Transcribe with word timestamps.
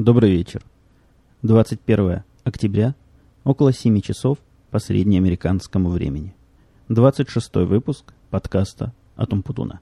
Добрый 0.00 0.30
вечер. 0.30 0.62
21 1.42 2.22
октября, 2.44 2.94
около 3.44 3.70
7 3.70 4.00
часов 4.00 4.38
по 4.70 4.78
среднеамериканскому 4.78 5.90
времени. 5.90 6.34
26 6.88 7.56
выпуск 7.66 8.14
подкаста 8.30 8.94
«Атум 9.16 9.42
Путуна». 9.42 9.80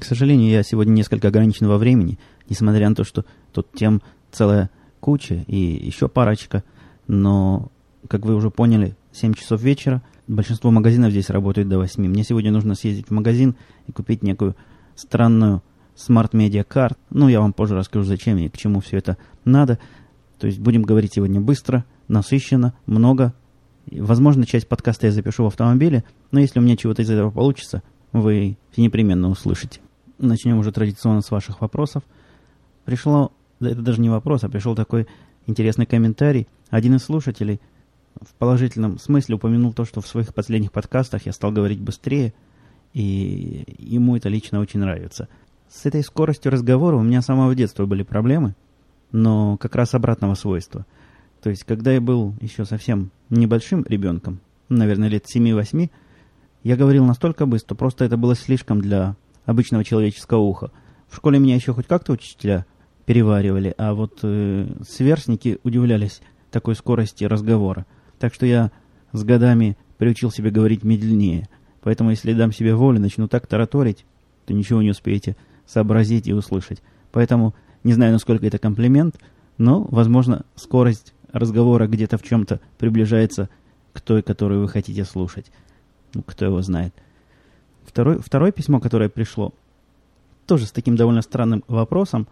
К 0.00 0.04
сожалению, 0.06 0.50
я 0.50 0.62
сегодня 0.62 0.92
несколько 0.92 1.28
ограничен 1.28 1.68
во 1.68 1.76
времени, 1.76 2.18
несмотря 2.48 2.88
на 2.88 2.94
то, 2.94 3.04
что 3.04 3.26
тут 3.52 3.72
тем 3.74 4.00
целая 4.32 4.70
куча 5.00 5.44
и 5.48 5.58
еще 5.58 6.08
парочка, 6.08 6.64
но, 7.08 7.70
как 8.08 8.24
вы 8.24 8.34
уже 8.34 8.48
поняли, 8.48 8.96
7 9.12 9.34
часов 9.34 9.60
вечера– 9.60 10.00
Большинство 10.26 10.70
магазинов 10.70 11.10
здесь 11.10 11.28
работают 11.28 11.68
до 11.68 11.78
8. 11.78 12.02
Мне 12.02 12.24
сегодня 12.24 12.50
нужно 12.50 12.74
съездить 12.74 13.08
в 13.08 13.10
магазин 13.10 13.56
и 13.86 13.92
купить 13.92 14.22
некую 14.22 14.56
странную 14.94 15.62
Card. 15.96 16.96
Ну, 17.10 17.28
я 17.28 17.40
вам 17.40 17.52
позже 17.52 17.76
расскажу, 17.76 18.04
зачем 18.06 18.38
и 18.38 18.48
к 18.48 18.56
чему 18.56 18.80
все 18.80 18.96
это 18.96 19.18
надо. 19.44 19.78
То 20.38 20.46
есть 20.46 20.58
будем 20.60 20.82
говорить 20.82 21.12
сегодня 21.14 21.40
быстро, 21.40 21.84
насыщенно, 22.08 22.74
много. 22.86 23.34
Возможно, 23.90 24.46
часть 24.46 24.66
подкаста 24.66 25.06
я 25.06 25.12
запишу 25.12 25.44
в 25.44 25.48
автомобиле, 25.48 26.04
но 26.30 26.40
если 26.40 26.58
у 26.58 26.62
меня 26.62 26.76
чего-то 26.76 27.02
из 27.02 27.10
этого 27.10 27.30
получится, 27.30 27.82
вы 28.12 28.56
непременно 28.78 29.28
услышите. 29.28 29.80
Начнем 30.18 30.58
уже 30.58 30.72
традиционно 30.72 31.20
с 31.20 31.30
ваших 31.30 31.60
вопросов. 31.60 32.02
Пришло, 32.86 33.32
это 33.60 33.82
даже 33.82 34.00
не 34.00 34.08
вопрос, 34.08 34.42
а 34.42 34.48
пришел 34.48 34.74
такой 34.74 35.06
интересный 35.46 35.84
комментарий. 35.84 36.48
Один 36.70 36.94
из 36.94 37.04
слушателей– 37.04 37.60
в 38.20 38.34
положительном 38.34 38.98
смысле 38.98 39.36
упомянул 39.36 39.72
то, 39.72 39.84
что 39.84 40.00
в 40.00 40.06
своих 40.06 40.32
последних 40.34 40.72
подкастах 40.72 41.26
я 41.26 41.32
стал 41.32 41.52
говорить 41.52 41.80
быстрее, 41.80 42.34
и 42.92 43.64
ему 43.78 44.16
это 44.16 44.28
лично 44.28 44.60
очень 44.60 44.80
нравится. 44.80 45.28
С 45.68 45.86
этой 45.86 46.02
скоростью 46.02 46.52
разговора 46.52 46.96
у 46.96 47.02
меня 47.02 47.22
с 47.22 47.26
самого 47.26 47.54
детства 47.54 47.86
были 47.86 48.02
проблемы, 48.02 48.54
но 49.12 49.56
как 49.56 49.74
раз 49.74 49.94
обратного 49.94 50.34
свойства. 50.34 50.86
То 51.42 51.50
есть, 51.50 51.64
когда 51.64 51.92
я 51.92 52.00
был 52.00 52.34
еще 52.40 52.64
совсем 52.64 53.10
небольшим 53.30 53.84
ребенком, 53.88 54.40
наверное, 54.68 55.08
лет 55.08 55.26
7-8, 55.26 55.90
я 56.62 56.76
говорил 56.76 57.04
настолько 57.04 57.44
быстро, 57.44 57.74
просто 57.74 58.04
это 58.04 58.16
было 58.16 58.34
слишком 58.34 58.80
для 58.80 59.16
обычного 59.44 59.84
человеческого 59.84 60.40
уха. 60.40 60.70
В 61.08 61.16
школе 61.16 61.38
меня 61.38 61.54
еще 61.54 61.74
хоть 61.74 61.86
как-то 61.86 62.12
учителя 62.12 62.64
переваривали, 63.04 63.74
а 63.76 63.94
вот 63.94 64.20
э, 64.22 64.66
сверстники 64.88 65.58
удивлялись 65.62 66.20
такой 66.50 66.74
скорости 66.74 67.24
разговора. 67.24 67.84
Так 68.24 68.32
что 68.32 68.46
я 68.46 68.70
с 69.12 69.22
годами 69.22 69.76
приучил 69.98 70.30
себя 70.30 70.50
говорить 70.50 70.82
медленнее. 70.82 71.46
Поэтому 71.82 72.08
если 72.08 72.32
дам 72.32 72.52
себе 72.52 72.74
волю, 72.74 72.98
начну 72.98 73.28
так 73.28 73.46
тараторить, 73.46 74.06
то 74.46 74.54
ничего 74.54 74.80
не 74.80 74.92
успеете 74.92 75.36
сообразить 75.66 76.26
и 76.26 76.32
услышать. 76.32 76.82
Поэтому 77.12 77.54
не 77.82 77.92
знаю, 77.92 78.14
насколько 78.14 78.46
это 78.46 78.56
комплимент, 78.56 79.20
но, 79.58 79.82
возможно, 79.90 80.46
скорость 80.54 81.12
разговора 81.32 81.86
где-то 81.86 82.16
в 82.16 82.22
чем-то 82.22 82.60
приближается 82.78 83.50
к 83.92 84.00
той, 84.00 84.22
которую 84.22 84.62
вы 84.62 84.68
хотите 84.70 85.04
слушать. 85.04 85.52
Ну, 86.14 86.22
кто 86.22 86.46
его 86.46 86.62
знает. 86.62 86.94
Второе, 87.84 88.20
второе 88.20 88.52
письмо, 88.52 88.80
которое 88.80 89.10
пришло, 89.10 89.52
тоже 90.46 90.64
с 90.64 90.72
таким 90.72 90.96
довольно 90.96 91.20
странным 91.20 91.62
вопросом. 91.68 92.26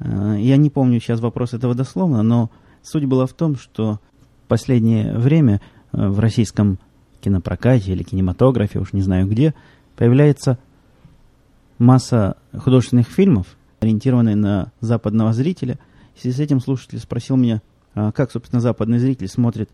Э, 0.00 0.36
я 0.38 0.58
не 0.58 0.68
помню 0.68 1.00
сейчас 1.00 1.20
вопрос 1.20 1.54
этого 1.54 1.74
дословно, 1.74 2.22
но 2.22 2.50
суть 2.82 3.06
была 3.06 3.24
в 3.24 3.32
том, 3.32 3.56
что 3.56 4.00
последнее 4.46 5.16
время 5.16 5.60
э, 5.92 6.08
в 6.08 6.18
российском 6.20 6.78
кинопрокате 7.20 7.92
или 7.92 8.02
кинематографе, 8.02 8.78
уж 8.78 8.92
не 8.92 9.00
знаю 9.00 9.26
где, 9.26 9.54
появляется 9.96 10.58
масса 11.78 12.36
художественных 12.56 13.08
фильмов, 13.08 13.56
ориентированных 13.80 14.36
на 14.36 14.72
западного 14.80 15.32
зрителя. 15.32 15.78
В 16.14 16.20
связи 16.20 16.36
с 16.36 16.40
этим 16.40 16.60
слушатель 16.60 16.98
спросил 16.98 17.36
меня, 17.36 17.62
а 17.94 18.12
как, 18.12 18.30
собственно, 18.30 18.60
западный 18.60 18.98
зритель 18.98 19.28
смотрит 19.28 19.70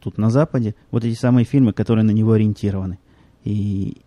тут 0.00 0.18
на 0.18 0.30
Западе 0.30 0.74
вот 0.90 1.04
эти 1.04 1.14
самые 1.14 1.44
фильмы, 1.44 1.72
которые 1.72 2.04
на 2.04 2.10
него 2.10 2.32
ориентированы. 2.32 2.98
И 3.44 3.98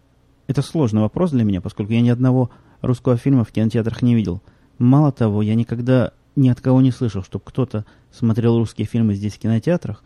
это 0.47 0.61
сложный 0.61 1.01
вопрос 1.01 1.31
для 1.31 1.43
меня, 1.43 1.61
поскольку 1.61 1.93
я 1.93 2.01
ни 2.01 2.09
одного 2.09 2.49
русского 2.81 3.17
фильма 3.17 3.43
в 3.43 3.51
кинотеатрах 3.51 4.01
не 4.01 4.15
видел. 4.15 4.41
Мало 4.79 5.11
того, 5.11 5.41
я 5.41 5.55
никогда 5.55 6.11
ни 6.35 6.49
от 6.49 6.61
кого 6.61 6.81
не 6.81 6.91
слышал, 6.91 7.23
чтобы 7.23 7.43
кто-то 7.45 7.85
смотрел 8.11 8.57
русские 8.57 8.87
фильмы 8.87 9.15
здесь 9.15 9.33
в 9.33 9.39
кинотеатрах. 9.39 10.03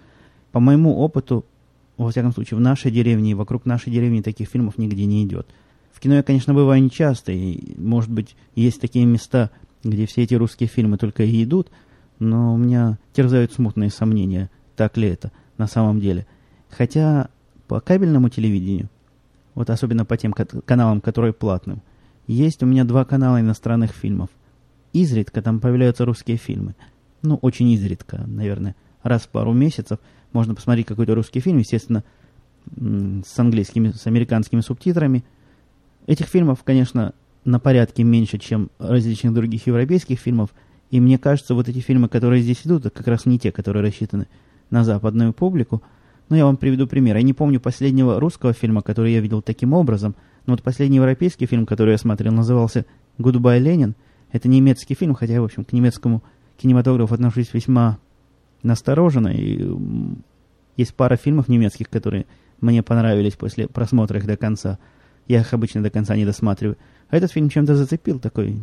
По 0.51 0.59
моему 0.59 0.97
опыту, 0.97 1.45
во 1.97 2.09
всяком 2.09 2.33
случае, 2.33 2.57
в 2.57 2.61
нашей 2.61 2.91
деревне 2.91 3.31
и 3.31 3.35
вокруг 3.35 3.65
нашей 3.65 3.91
деревни 3.91 4.21
таких 4.21 4.49
фильмов 4.49 4.77
нигде 4.77 5.05
не 5.05 5.23
идет. 5.23 5.47
В 5.91 5.99
кино 5.99 6.15
я, 6.15 6.23
конечно, 6.23 6.53
бываю 6.53 6.83
нечасто, 6.83 7.31
и, 7.31 7.79
может 7.79 8.11
быть, 8.11 8.35
есть 8.55 8.81
такие 8.81 9.05
места, 9.05 9.51
где 9.83 10.05
все 10.05 10.23
эти 10.23 10.33
русские 10.33 10.67
фильмы 10.67 10.97
только 10.97 11.23
и 11.23 11.43
идут, 11.43 11.69
но 12.19 12.53
у 12.53 12.57
меня 12.57 12.97
терзают 13.13 13.53
смутные 13.53 13.89
сомнения, 13.89 14.49
так 14.75 14.97
ли 14.97 15.07
это 15.07 15.31
на 15.57 15.67
самом 15.67 15.99
деле. 15.99 16.25
Хотя 16.69 17.29
по 17.67 17.79
кабельному 17.79 18.29
телевидению, 18.29 18.89
вот 19.53 19.69
особенно 19.69 20.05
по 20.05 20.17
тем 20.17 20.33
каналам, 20.33 20.99
которые 20.99 21.33
платным, 21.33 21.81
есть 22.27 22.61
у 22.63 22.65
меня 22.65 22.83
два 22.83 23.05
канала 23.05 23.39
иностранных 23.39 23.91
фильмов– 23.91 24.29
изредка 24.95 25.41
там 25.41 25.59
появляются 25.59 26.05
русские 26.05 26.37
фильмы. 26.37 26.75
Ну, 27.21 27.35
очень 27.41 27.69
изредка, 27.71 28.23
наверное, 28.27 28.75
раз 29.03 29.23
в 29.23 29.29
пару 29.29 29.53
месяцев 29.53 29.99
можно 30.31 30.55
посмотреть 30.55 30.87
какой-то 30.87 31.15
русский 31.15 31.39
фильм, 31.39 31.57
естественно, 31.57 32.03
с 32.75 33.39
английскими, 33.39 33.91
с 33.91 34.07
американскими 34.07 34.61
субтитрами. 34.61 35.23
Этих 36.07 36.27
фильмов, 36.27 36.63
конечно, 36.63 37.13
на 37.43 37.59
порядке 37.59 38.03
меньше, 38.03 38.37
чем 38.37 38.69
различных 38.79 39.33
других 39.33 39.67
европейских 39.67 40.19
фильмов. 40.19 40.49
И 40.91 40.99
мне 40.99 41.17
кажется, 41.17 41.55
вот 41.55 41.67
эти 41.67 41.79
фильмы, 41.79 42.09
которые 42.09 42.41
здесь 42.41 42.61
идут, 42.63 42.83
как 42.83 43.07
раз 43.07 43.25
не 43.25 43.37
те, 43.37 43.51
которые 43.51 43.83
рассчитаны 43.83 44.27
на 44.69 44.83
западную 44.83 45.33
публику. 45.33 45.81
Но 46.29 46.35
я 46.35 46.45
вам 46.45 46.57
приведу 46.57 46.87
пример. 46.87 47.17
Я 47.17 47.21
не 47.21 47.33
помню 47.33 47.59
последнего 47.59 48.19
русского 48.19 48.53
фильма, 48.53 48.81
который 48.81 49.13
я 49.13 49.19
видел 49.19 49.41
таким 49.41 49.73
образом, 49.73 50.15
но 50.45 50.53
вот 50.53 50.63
последний 50.63 50.97
европейский 50.97 51.45
фильм, 51.45 51.65
который 51.65 51.91
я 51.91 51.97
смотрел, 51.97 52.31
назывался 52.33 52.85
«Goodbye, 53.17 53.59
Ленин», 53.59 53.95
это 54.35 54.49
немецкий 54.49 54.95
фильм, 54.95 55.13
хотя, 55.13 55.39
в 55.39 55.45
общем, 55.45 55.63
к 55.63 55.71
немецкому 55.71 56.21
кинематографу 56.57 57.13
отношусь 57.13 57.53
весьма 57.53 57.99
настороженно. 58.63 59.29
И 59.29 59.65
есть 60.75 60.93
пара 60.93 61.15
фильмов 61.15 61.47
немецких, 61.47 61.89
которые 61.89 62.25
мне 62.59 62.83
понравились 62.83 63.35
после 63.35 63.69
просмотра 63.69 64.19
их 64.19 64.25
до 64.25 64.35
конца. 64.35 64.77
Я 65.29 65.39
их 65.39 65.53
обычно 65.53 65.81
до 65.81 65.89
конца 65.89 66.17
не 66.17 66.25
досматриваю. 66.25 66.77
А 67.09 67.15
этот 67.15 67.31
фильм 67.31 67.47
чем-то 67.47 67.77
зацепил 67.77 68.19
такой. 68.19 68.59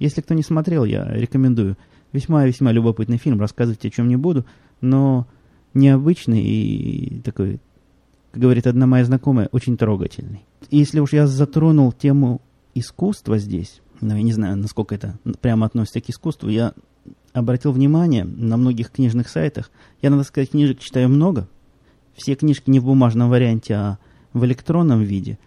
Если 0.00 0.22
кто 0.22 0.34
не 0.34 0.42
смотрел, 0.42 0.84
я 0.84 1.04
рекомендую. 1.04 1.76
Весьма-весьма 2.10 2.72
любопытный 2.72 3.18
фильм, 3.18 3.40
рассказывать 3.40 3.84
о 3.84 3.90
чем 3.90 4.08
не 4.08 4.16
буду, 4.16 4.44
но 4.80 5.28
необычный 5.72 6.42
и 6.42 7.20
такой, 7.20 7.60
как 8.32 8.42
говорит 8.42 8.66
одна 8.66 8.88
моя 8.88 9.04
знакомая, 9.04 9.48
очень 9.52 9.76
трогательный. 9.76 10.44
Если 10.68 10.98
уж 10.98 11.12
я 11.12 11.28
затронул 11.28 11.92
тему 11.92 12.42
искусства 12.74 13.38
здесь, 13.38 13.80
ну, 14.02 14.16
я 14.16 14.22
не 14.22 14.32
знаю, 14.32 14.56
насколько 14.56 14.94
это 14.94 15.16
прямо 15.40 15.66
относится 15.66 16.00
к 16.00 16.10
искусству, 16.10 16.48
я 16.48 16.74
обратил 17.32 17.72
внимание 17.72 18.24
на 18.24 18.56
многих 18.56 18.90
книжных 18.90 19.28
сайтах. 19.28 19.70
Я, 20.02 20.10
надо 20.10 20.24
сказать, 20.24 20.50
книжек 20.50 20.80
читаю 20.80 21.08
много. 21.08 21.48
Все 22.14 22.34
книжки 22.34 22.68
не 22.68 22.80
в 22.80 22.84
бумажном 22.84 23.30
варианте, 23.30 23.74
а 23.74 23.98
в 24.32 24.44
электронном 24.44 25.02
виде. 25.02 25.38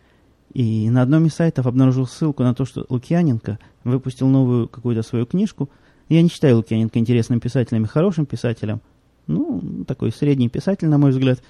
И 0.54 0.90
на 0.90 1.02
одном 1.02 1.26
из 1.26 1.34
сайтов 1.34 1.68
обнаружил 1.68 2.08
ссылку 2.08 2.44
на 2.44 2.56
то, 2.56 2.66
что 2.66 2.86
Лукьяненко 2.88 3.60
выпустил 3.84 4.28
новую 4.28 4.70
какую-то 4.70 5.04
свою 5.04 5.26
книжку. 5.26 5.70
Я 6.08 6.22
не 6.22 6.30
считаю 6.30 6.56
Лукьяненко 6.56 6.98
интересным 6.98 7.42
писателем 7.42 7.84
и 7.84 7.88
хорошим 7.88 8.26
писателем. 8.26 8.80
Ну, 9.28 9.84
такой 9.86 10.12
средний 10.12 10.48
писатель, 10.48 10.88
на 10.88 10.98
мой 10.98 11.12
взгляд. 11.12 11.44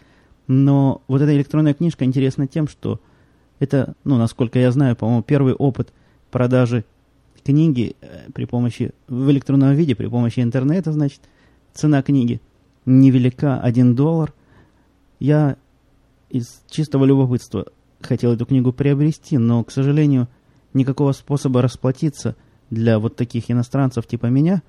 Но 0.48 1.04
вот 1.08 1.22
эта 1.22 1.36
электронная 1.36 1.76
книжка 1.76 2.04
интересна 2.04 2.48
тем, 2.48 2.68
что 2.68 3.00
это, 3.60 3.96
ну, 4.04 4.18
насколько 4.18 4.58
я 4.58 4.72
знаю, 4.72 4.96
по-моему, 4.96 5.22
первый 5.22 5.53
опыт 5.53 5.94
продажи 6.32 6.84
книги 7.46 7.96
э, 8.02 8.32
при 8.34 8.46
помощи, 8.46 8.92
в 9.08 9.30
электронном 9.30 9.74
виде, 9.76 9.96
при 9.96 10.08
помощи 10.08 10.40
интернета, 10.40 10.92
значит, 10.92 11.22
цена 11.74 12.02
книги 12.02 12.42
невелика, 12.86 13.59
1 13.62 13.96
доллар. 13.96 14.34
Я 15.20 15.56
из 16.30 16.62
чистого 16.70 17.06
любопытства 17.06 17.68
хотел 18.02 18.34
эту 18.34 18.46
книгу 18.46 18.74
приобрести, 18.74 19.38
но, 19.38 19.64
к 19.64 19.72
сожалению, 19.72 20.28
никакого 20.74 21.12
способа 21.12 21.62
расплатиться 21.62 22.36
для 22.70 23.00
вот 23.00 23.16
таких 23.16 23.50
иностранцев 23.50 24.08
типа 24.08 24.26
меня, 24.26 24.64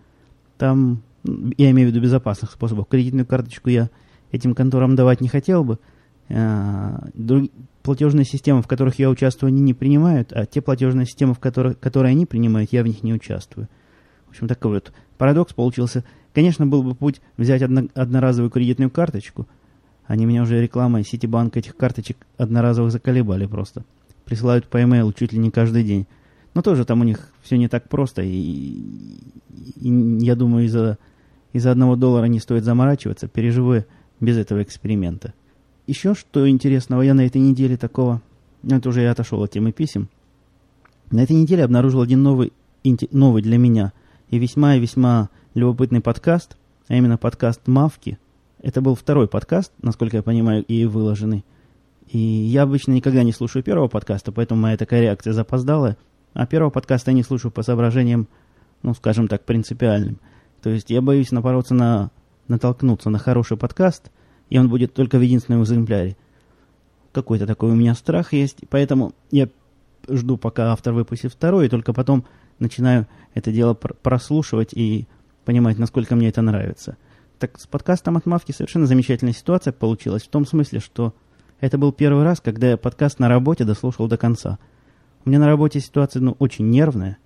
там, 0.58 1.02
я 1.24 1.70
имею 1.70 1.88
в 1.88 1.92
виду 1.92 2.02
безопасных 2.02 2.52
способов, 2.52 2.88
кредитную 2.88 3.26
карточку 3.26 3.70
я 3.70 3.90
этим 4.32 4.54
конторам 4.54 4.96
давать 4.96 5.20
не 5.20 5.28
хотел 5.28 5.64
бы, 5.64 5.78
платежные 7.82 8.24
системы, 8.24 8.62
в 8.62 8.66
которых 8.66 8.98
я 8.98 9.08
участвую, 9.08 9.48
они 9.48 9.60
не 9.60 9.74
принимают, 9.74 10.32
а 10.32 10.46
те 10.46 10.60
платежные 10.60 11.06
системы, 11.06 11.34
в 11.34 11.38
которых, 11.38 11.78
которые 11.78 12.10
они 12.12 12.26
принимают, 12.26 12.72
я 12.72 12.82
в 12.82 12.86
них 12.86 13.02
не 13.02 13.14
участвую. 13.14 13.68
В 14.26 14.30
общем, 14.30 14.48
такой 14.48 14.72
вот 14.72 14.92
парадокс 15.18 15.54
получился. 15.54 16.04
Конечно, 16.34 16.66
был 16.66 16.82
бы 16.82 16.94
путь 16.94 17.20
взять 17.36 17.62
одно, 17.62 17.88
одноразовую 17.94 18.50
кредитную 18.50 18.90
карточку. 18.90 19.46
Они 20.06 20.26
меня 20.26 20.42
уже 20.42 20.60
рекламой 20.60 21.04
Ситибанк 21.04 21.56
этих 21.56 21.76
карточек 21.76 22.18
одноразовых 22.36 22.92
заколебали 22.92 23.46
просто. 23.46 23.84
присылают 24.24 24.68
по 24.68 24.76
e-mail 24.78 25.14
чуть 25.16 25.32
ли 25.32 25.38
не 25.38 25.50
каждый 25.50 25.84
день. 25.84 26.06
Но 26.54 26.62
тоже 26.62 26.84
там 26.84 27.00
у 27.00 27.04
них 27.04 27.32
все 27.42 27.56
не 27.56 27.68
так 27.68 27.88
просто, 27.88 28.22
и, 28.22 28.30
и 28.30 29.88
я 30.20 30.34
думаю, 30.34 30.66
из-за 30.66 30.98
из 31.52 31.66
одного 31.66 31.96
доллара 31.96 32.26
не 32.26 32.40
стоит 32.40 32.64
заморачиваться, 32.64 33.28
переживу 33.28 33.84
без 34.20 34.36
этого 34.36 34.62
эксперимента. 34.62 35.32
Еще 35.86 36.14
что 36.14 36.48
интересного, 36.48 37.02
я 37.02 37.14
на 37.14 37.24
этой 37.26 37.40
неделе 37.40 37.76
такого, 37.76 38.20
ну, 38.62 38.76
это 38.76 38.88
уже 38.88 39.02
я 39.02 39.12
отошел 39.12 39.42
от 39.42 39.52
темы 39.52 39.70
писем, 39.70 40.08
на 41.12 41.22
этой 41.22 41.36
неделе 41.36 41.62
обнаружил 41.62 42.00
один 42.00 42.24
новый, 42.24 42.52
новый 43.12 43.42
для 43.42 43.56
меня 43.56 43.92
и 44.28 44.38
весьма 44.38 44.74
и 44.74 44.80
весьма 44.80 45.30
любопытный 45.54 46.00
подкаст, 46.00 46.56
а 46.88 46.94
именно 46.94 47.16
подкаст 47.16 47.68
«Мавки». 47.68 48.18
Это 48.60 48.80
был 48.80 48.96
второй 48.96 49.28
подкаст, 49.28 49.70
насколько 49.80 50.16
я 50.16 50.24
понимаю, 50.24 50.64
и 50.64 50.84
выложенный. 50.86 51.44
И 52.08 52.18
я 52.18 52.62
обычно 52.62 52.92
никогда 52.92 53.22
не 53.22 53.32
слушаю 53.32 53.62
первого 53.62 53.86
подкаста, 53.86 54.32
поэтому 54.32 54.62
моя 54.62 54.76
такая 54.76 55.02
реакция 55.02 55.32
запоздала. 55.32 55.96
А 56.34 56.46
первого 56.46 56.70
подкаста 56.70 57.12
я 57.12 57.14
не 57.14 57.22
слушаю 57.22 57.52
по 57.52 57.62
соображениям, 57.62 58.26
ну, 58.82 58.92
скажем 58.94 59.28
так, 59.28 59.44
принципиальным. 59.44 60.18
То 60.62 60.70
есть 60.70 60.90
я 60.90 61.00
боюсь 61.00 61.30
напороться 61.30 61.74
на... 61.74 62.10
натолкнуться 62.48 63.08
на 63.10 63.18
хороший 63.18 63.56
подкаст, 63.56 64.10
и 64.48 64.58
он 64.58 64.68
будет 64.68 64.94
только 64.94 65.18
в 65.18 65.22
единственном 65.22 65.62
экземпляре. 65.62 66.16
Какой-то 67.12 67.46
такой 67.46 67.70
у 67.70 67.74
меня 67.74 67.94
страх 67.94 68.32
есть, 68.32 68.58
поэтому 68.68 69.12
я 69.30 69.48
жду, 70.08 70.36
пока 70.36 70.72
автор 70.72 70.92
выпустит 70.92 71.32
второй, 71.32 71.66
и 71.66 71.68
только 71.68 71.92
потом 71.92 72.24
начинаю 72.58 73.06
это 73.34 73.52
дело 73.52 73.74
прослушивать 73.74 74.72
и 74.72 75.06
понимать, 75.44 75.78
насколько 75.78 76.16
мне 76.16 76.28
это 76.28 76.42
нравится. 76.42 76.96
Так 77.38 77.58
с 77.58 77.66
подкастом 77.66 78.16
«Отмавки» 78.16 78.52
совершенно 78.52 78.86
замечательная 78.86 79.34
ситуация 79.34 79.72
получилась, 79.72 80.22
в 80.22 80.28
том 80.28 80.46
смысле, 80.46 80.80
что 80.80 81.14
это 81.60 81.78
был 81.78 81.92
первый 81.92 82.24
раз, 82.24 82.40
когда 82.40 82.70
я 82.70 82.76
подкаст 82.76 83.18
на 83.18 83.28
работе 83.28 83.64
дослушал 83.64 84.08
до 84.08 84.16
конца. 84.16 84.58
У 85.24 85.28
меня 85.28 85.38
на 85.38 85.46
работе 85.46 85.80
ситуация, 85.80 86.20
ну, 86.22 86.36
очень 86.38 86.68
нервная. 86.70 87.18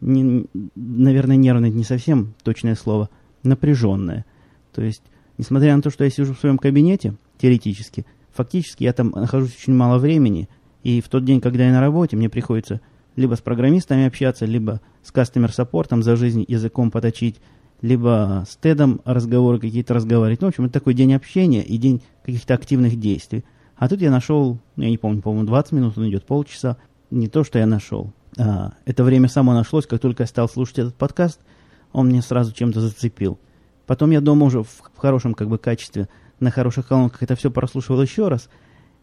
Не, 0.00 0.46
наверное, 0.74 1.36
нервная 1.36 1.70
не 1.70 1.84
совсем 1.84 2.34
точное 2.42 2.74
слово. 2.74 3.08
Напряженная. 3.42 4.24
То 4.72 4.82
есть, 4.82 5.02
несмотря 5.38 5.74
на 5.76 5.82
то, 5.82 5.90
что 5.90 6.04
я 6.04 6.10
сижу 6.10 6.34
в 6.34 6.38
своем 6.38 6.58
кабинете, 6.58 7.14
теоретически, 7.38 8.06
фактически 8.32 8.84
я 8.84 8.92
там 8.92 9.10
нахожусь 9.10 9.56
очень 9.56 9.74
мало 9.74 9.98
времени, 9.98 10.48
и 10.82 11.00
в 11.00 11.08
тот 11.08 11.24
день, 11.24 11.40
когда 11.40 11.64
я 11.64 11.72
на 11.72 11.80
работе, 11.80 12.16
мне 12.16 12.28
приходится 12.28 12.80
либо 13.16 13.34
с 13.34 13.40
программистами 13.40 14.06
общаться, 14.06 14.46
либо 14.46 14.80
с 15.02 15.12
кастомер-саппортом 15.12 16.02
за 16.02 16.16
жизнь 16.16 16.44
языком 16.48 16.90
поточить, 16.90 17.40
либо 17.82 18.44
с 18.48 18.56
Тедом 18.56 19.00
разговоры 19.04 19.58
какие-то 19.58 19.94
разговаривать. 19.94 20.40
Ну, 20.40 20.46
в 20.46 20.50
общем, 20.50 20.64
это 20.64 20.74
такой 20.74 20.94
день 20.94 21.12
общения 21.14 21.62
и 21.62 21.76
день 21.76 22.02
каких-то 22.24 22.54
активных 22.54 22.98
действий. 22.98 23.44
А 23.76 23.88
тут 23.88 24.00
я 24.00 24.10
нашел, 24.10 24.58
я 24.76 24.88
не 24.88 24.98
помню, 24.98 25.20
по-моему, 25.20 25.46
20 25.46 25.72
минут, 25.72 25.98
он 25.98 26.08
идет 26.08 26.24
полчаса. 26.24 26.76
Не 27.10 27.28
то, 27.28 27.44
что 27.44 27.58
я 27.58 27.66
нашел. 27.66 28.12
А, 28.38 28.72
это 28.86 29.04
время 29.04 29.28
само 29.28 29.52
нашлось, 29.52 29.86
как 29.86 30.00
только 30.00 30.22
я 30.22 30.26
стал 30.26 30.48
слушать 30.48 30.78
этот 30.78 30.94
подкаст, 30.94 31.40
он 31.92 32.06
мне 32.06 32.22
сразу 32.22 32.52
чем-то 32.52 32.80
зацепил. 32.80 33.38
Потом 33.92 34.10
я 34.10 34.22
дома 34.22 34.46
уже 34.46 34.62
в, 34.62 34.68
в 34.68 34.96
хорошем 34.96 35.34
как 35.34 35.48
бы 35.48 35.58
качестве, 35.58 36.08
на 36.40 36.50
хороших 36.50 36.88
колонках 36.88 37.22
это 37.22 37.36
все 37.36 37.50
прослушивал 37.50 38.00
еще 38.00 38.28
раз. 38.28 38.48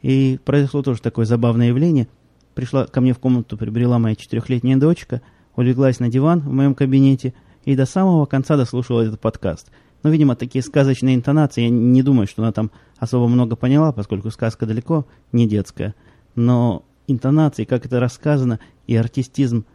И 0.01 0.39
произошло 0.44 0.81
тоже 0.81 1.01
такое 1.01 1.25
забавное 1.25 1.68
явление. 1.68 2.07
Пришла 2.56 2.88
ко 2.88 3.00
мне 3.00 3.13
в 3.13 3.19
комнату, 3.19 3.57
прибрела 3.57 4.00
моя 4.00 4.15
четырехлетняя 4.15 4.77
дочка, 4.77 5.21
улеглась 5.56 6.00
на 6.00 6.09
диван 6.09 6.39
в 6.39 6.51
моем 6.51 6.74
кабинете– 6.74 7.33
и 7.65 7.75
до 7.75 7.86
самого 7.86 8.25
конца 8.25 8.57
дослушала 8.57 9.01
этот 9.01 9.19
подкаст. 9.19 9.69
Но, 10.01 10.09
видимо, 10.09 10.36
такие 10.36 10.63
сказочные 10.63 11.15
интонации, 11.15 11.63
я 11.63 11.69
не 11.69 12.01
думаю, 12.01 12.27
что 12.27 12.41
она 12.41 12.51
там 12.51 12.71
особо 12.97 13.27
много 13.27 13.56
поняла, 13.56 13.91
поскольку 13.91 14.31
сказка 14.31 14.65
далеко 14.65 15.06
не 15.31 15.47
детская. 15.47 15.94
Но 16.36 16.83
интонации, 17.07 17.65
как 17.65 17.86
это 17.86 18.00
рассказано, 18.00 18.59
и 18.88 18.95
артистизм 18.95 19.65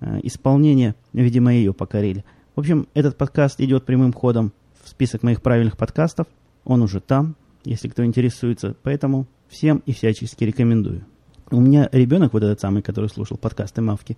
э, 0.00 0.20
исполнения, 0.22 0.94
видимо, 1.12 1.52
ее 1.52 1.74
покорили. 1.74 2.24
В 2.56 2.60
общем, 2.60 2.88
этот 2.94 3.18
подкаст 3.18 3.60
идет 3.60 3.84
прямым 3.84 4.14
ходом 4.14 4.50
в 4.82 4.88
список 4.88 5.22
моих 5.22 5.42
правильных 5.42 5.76
подкастов. 5.76 6.26
Он 6.64 6.80
уже 6.80 7.00
там, 7.00 7.36
если 7.64 7.88
кто 7.88 8.02
интересуется. 8.02 8.74
Поэтому 8.82 9.26
всем 9.46 9.82
и 9.84 9.92
всячески 9.92 10.42
рекомендую. 10.42 11.04
У 11.50 11.60
меня 11.60 11.90
ребенок, 11.92 12.32
вот 12.32 12.42
этот 12.42 12.58
самый, 12.58 12.80
который 12.80 13.10
слушал 13.10 13.36
подкасты 13.36 13.82
Мавки, 13.82 14.16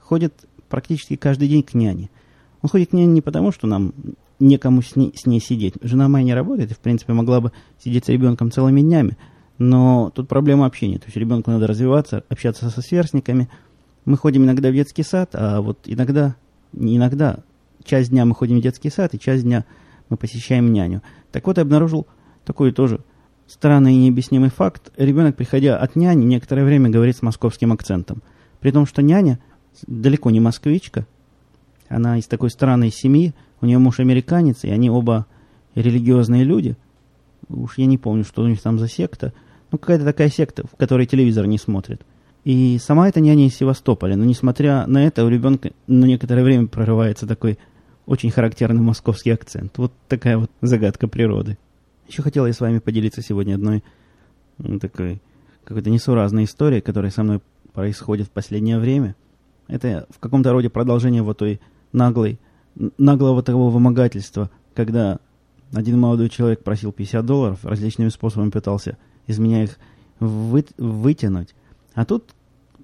ходит 0.00 0.32
практически 0.70 1.16
каждый 1.16 1.46
день 1.46 1.62
к 1.62 1.74
няне. 1.74 2.08
Он 2.62 2.70
ходит 2.70 2.88
к 2.88 2.92
няне 2.94 3.12
не 3.12 3.20
потому, 3.20 3.52
что 3.52 3.66
нам 3.66 3.92
некому 4.40 4.80
с 4.80 4.96
ней, 4.96 5.12
с 5.14 5.26
ней 5.26 5.38
сидеть. 5.38 5.74
Жена 5.82 6.08
моя 6.08 6.24
не 6.24 6.32
работает 6.32 6.70
и, 6.70 6.74
в 6.74 6.78
принципе, 6.78 7.12
могла 7.12 7.42
бы 7.42 7.52
сидеть 7.78 8.06
с 8.06 8.08
ребенком 8.08 8.50
целыми 8.50 8.80
днями. 8.80 9.18
Но 9.58 10.10
тут 10.14 10.26
проблема 10.26 10.64
общения. 10.64 10.98
То 10.98 11.04
есть 11.04 11.18
ребенку 11.18 11.50
надо 11.50 11.66
развиваться, 11.66 12.24
общаться 12.30 12.70
со 12.70 12.80
сверстниками. 12.80 13.50
Мы 14.06 14.16
ходим 14.16 14.44
иногда 14.44 14.70
в 14.70 14.72
детский 14.72 15.02
сад, 15.02 15.34
а 15.34 15.60
вот 15.60 15.80
иногда, 15.84 16.34
иногда, 16.72 17.38
часть 17.84 18.10
дня 18.10 18.24
мы 18.24 18.34
ходим 18.34 18.58
в 18.58 18.62
детский 18.62 18.90
сад, 18.90 19.14
и 19.14 19.18
часть 19.18 19.44
дня 19.44 19.64
мы 20.08 20.16
посещаем 20.16 20.72
няню. 20.72 21.02
Так 21.30 21.46
вот, 21.46 21.56
я 21.56 21.62
обнаружил 21.62 22.06
такой 22.44 22.72
тоже 22.72 23.00
странный 23.46 23.94
и 23.94 23.98
необъяснимый 23.98 24.50
факт. 24.50 24.92
Ребенок, 24.96 25.36
приходя 25.36 25.78
от 25.78 25.96
няни, 25.96 26.24
некоторое 26.24 26.64
время 26.64 26.90
говорит 26.90 27.16
с 27.16 27.22
московским 27.22 27.72
акцентом. 27.72 28.22
При 28.60 28.70
том, 28.70 28.86
что 28.86 29.02
няня– 29.02 29.38
далеко 29.86 30.30
не 30.30 30.40
москвичка. 30.40 31.06
Она 31.88 32.18
из 32.18 32.26
такой 32.26 32.50
странной 32.50 32.90
семьи. 32.90 33.34
У 33.60 33.66
нее 33.66 33.78
муж 33.78 34.00
американец, 34.00 34.64
и 34.64 34.70
они 34.70 34.90
оба 34.90 35.26
религиозные 35.74 36.44
люди. 36.44 36.76
Уж 37.48 37.78
я 37.78 37.86
не 37.86 37.98
помню, 37.98 38.24
что 38.24 38.42
у 38.42 38.48
них 38.48 38.60
там 38.60 38.78
за 38.78 38.88
секта. 38.88 39.32
Ну, 39.70 39.78
какая-то 39.78 40.04
такая 40.04 40.28
секта, 40.28 40.66
в 40.66 40.76
которой 40.76 41.06
телевизор 41.06 41.46
не 41.46 41.58
смотрит. 41.58 42.02
И 42.44 42.78
сама 42.78 43.08
эта 43.08 43.20
няня 43.20 43.46
из 43.46 43.56
Севастополя. 43.56 44.16
Но, 44.16 44.24
несмотря 44.24 44.86
на 44.86 45.06
это, 45.06 45.24
у 45.24 45.28
ребенка 45.28 45.70
на 45.86 46.04
некоторое 46.04 46.42
время 46.42 46.66
прорывается 46.66 47.26
такой 47.26 47.58
очень 48.06 48.30
характерный 48.30 48.82
московский 48.82 49.30
акцент. 49.30 49.78
Вот 49.78 49.92
такая 50.08 50.38
вот 50.38 50.50
загадка 50.60 51.06
природы. 51.06 51.56
Еще 52.08 52.22
хотел 52.22 52.46
я 52.46 52.52
с 52.52 52.60
вами 52.60 52.78
поделиться 52.78 53.22
сегодня 53.22 53.54
одной 53.54 53.84
ну, 54.58 54.78
такой 54.78 55.22
какой-то 55.64 55.90
несуразной 55.90 56.44
историей, 56.44 56.80
которая 56.80 57.12
со 57.12 57.22
мной 57.22 57.40
происходит 57.72 58.26
в 58.26 58.30
последнее 58.30 58.78
время– 58.78 59.14
это 59.68 60.06
в 60.10 60.18
каком-то 60.18 60.52
роде 60.52 60.68
продолжение 60.68 61.22
вот 61.22 61.38
той 61.38 61.60
наглой, 61.92 62.38
наглого 62.98 63.42
такого 63.42 63.70
вымогательства, 63.70 64.50
когда 64.74 65.18
один 65.72 65.98
молодой 65.98 66.28
человек 66.28 66.62
просил 66.62 66.92
50 66.92 67.24
долларов, 67.24 67.64
различными 67.64 68.10
способами 68.10 68.50
пытался 68.50 68.98
из 69.26 69.38
меня 69.38 69.64
их 69.64 69.78
вы, 70.20 70.66
вытянуть. 70.76 71.54
А 71.94 72.04
тут 72.04 72.34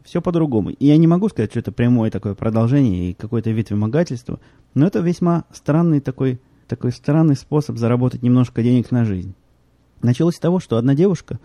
все 0.05 0.21
по-другому. 0.23 0.71
И 0.71 0.87
я 0.87 0.97
не 0.97 1.07
могу 1.07 1.29
сказать, 1.29 1.51
что 1.51 1.61
это 1.61 1.73
прямое 1.73 2.11
такое 2.11 2.35
продолжение 2.35 3.11
и 3.11 3.15
какой-то 3.15 3.51
вид 3.51 3.71
вымогательства, 3.71 4.41
но 4.75 4.87
это 4.87 5.01
весьма 5.01 5.45
странный 5.53 6.01
такой, 6.01 6.41
такой 6.67 6.93
странный 6.93 7.37
способ 7.37 7.77
заработать 7.77 8.23
немножко 8.23 8.63
денег 8.63 8.91
на 8.91 9.05
жизнь. 9.05 9.35
Началось 10.03 10.37
с 10.37 10.41
того, 10.41 10.61
что 10.61 10.77
одна 10.77 10.95
девушка, 10.95 11.39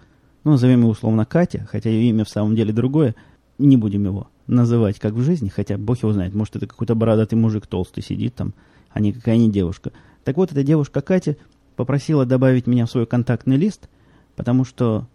ну, 0.43 0.51
назовем 0.51 0.81
ее 0.81 0.87
условно 0.87 1.25
Катя, 1.25 1.67
хотя 1.69 1.89
ее 1.89 2.09
имя 2.09 2.23
в 2.25 2.29
самом 2.29 2.55
деле 2.55 2.73
другое, 2.73 3.15
не 3.57 3.77
будем 3.77 4.05
его 4.05 4.29
называть 4.47 4.99
как 4.99 5.13
в 5.13 5.21
жизни, 5.21 5.49
хотя 5.49 5.77
бог 5.77 6.01
его 6.01 6.13
знает, 6.13 6.33
может 6.33 6.55
это 6.55 6.67
какой-то 6.67 6.95
бородатый 6.95 7.35
мужик 7.35 7.67
толстый 7.67 8.01
сидит 8.01 8.35
там, 8.35 8.53
а 8.91 8.99
не 8.99 9.13
какая-нибудь 9.13 9.53
девушка. 9.53 9.91
Так 10.23 10.37
вот, 10.37 10.51
эта 10.51 10.63
девушка 10.63 11.01
Катя 11.01 11.37
попросила 11.75 12.25
добавить 12.25 12.67
меня 12.67 12.85
в 12.85 12.91
свой 12.91 13.05
контактный 13.05 13.57
лист, 13.57 13.89
потому 14.35 14.63
что 14.65 15.07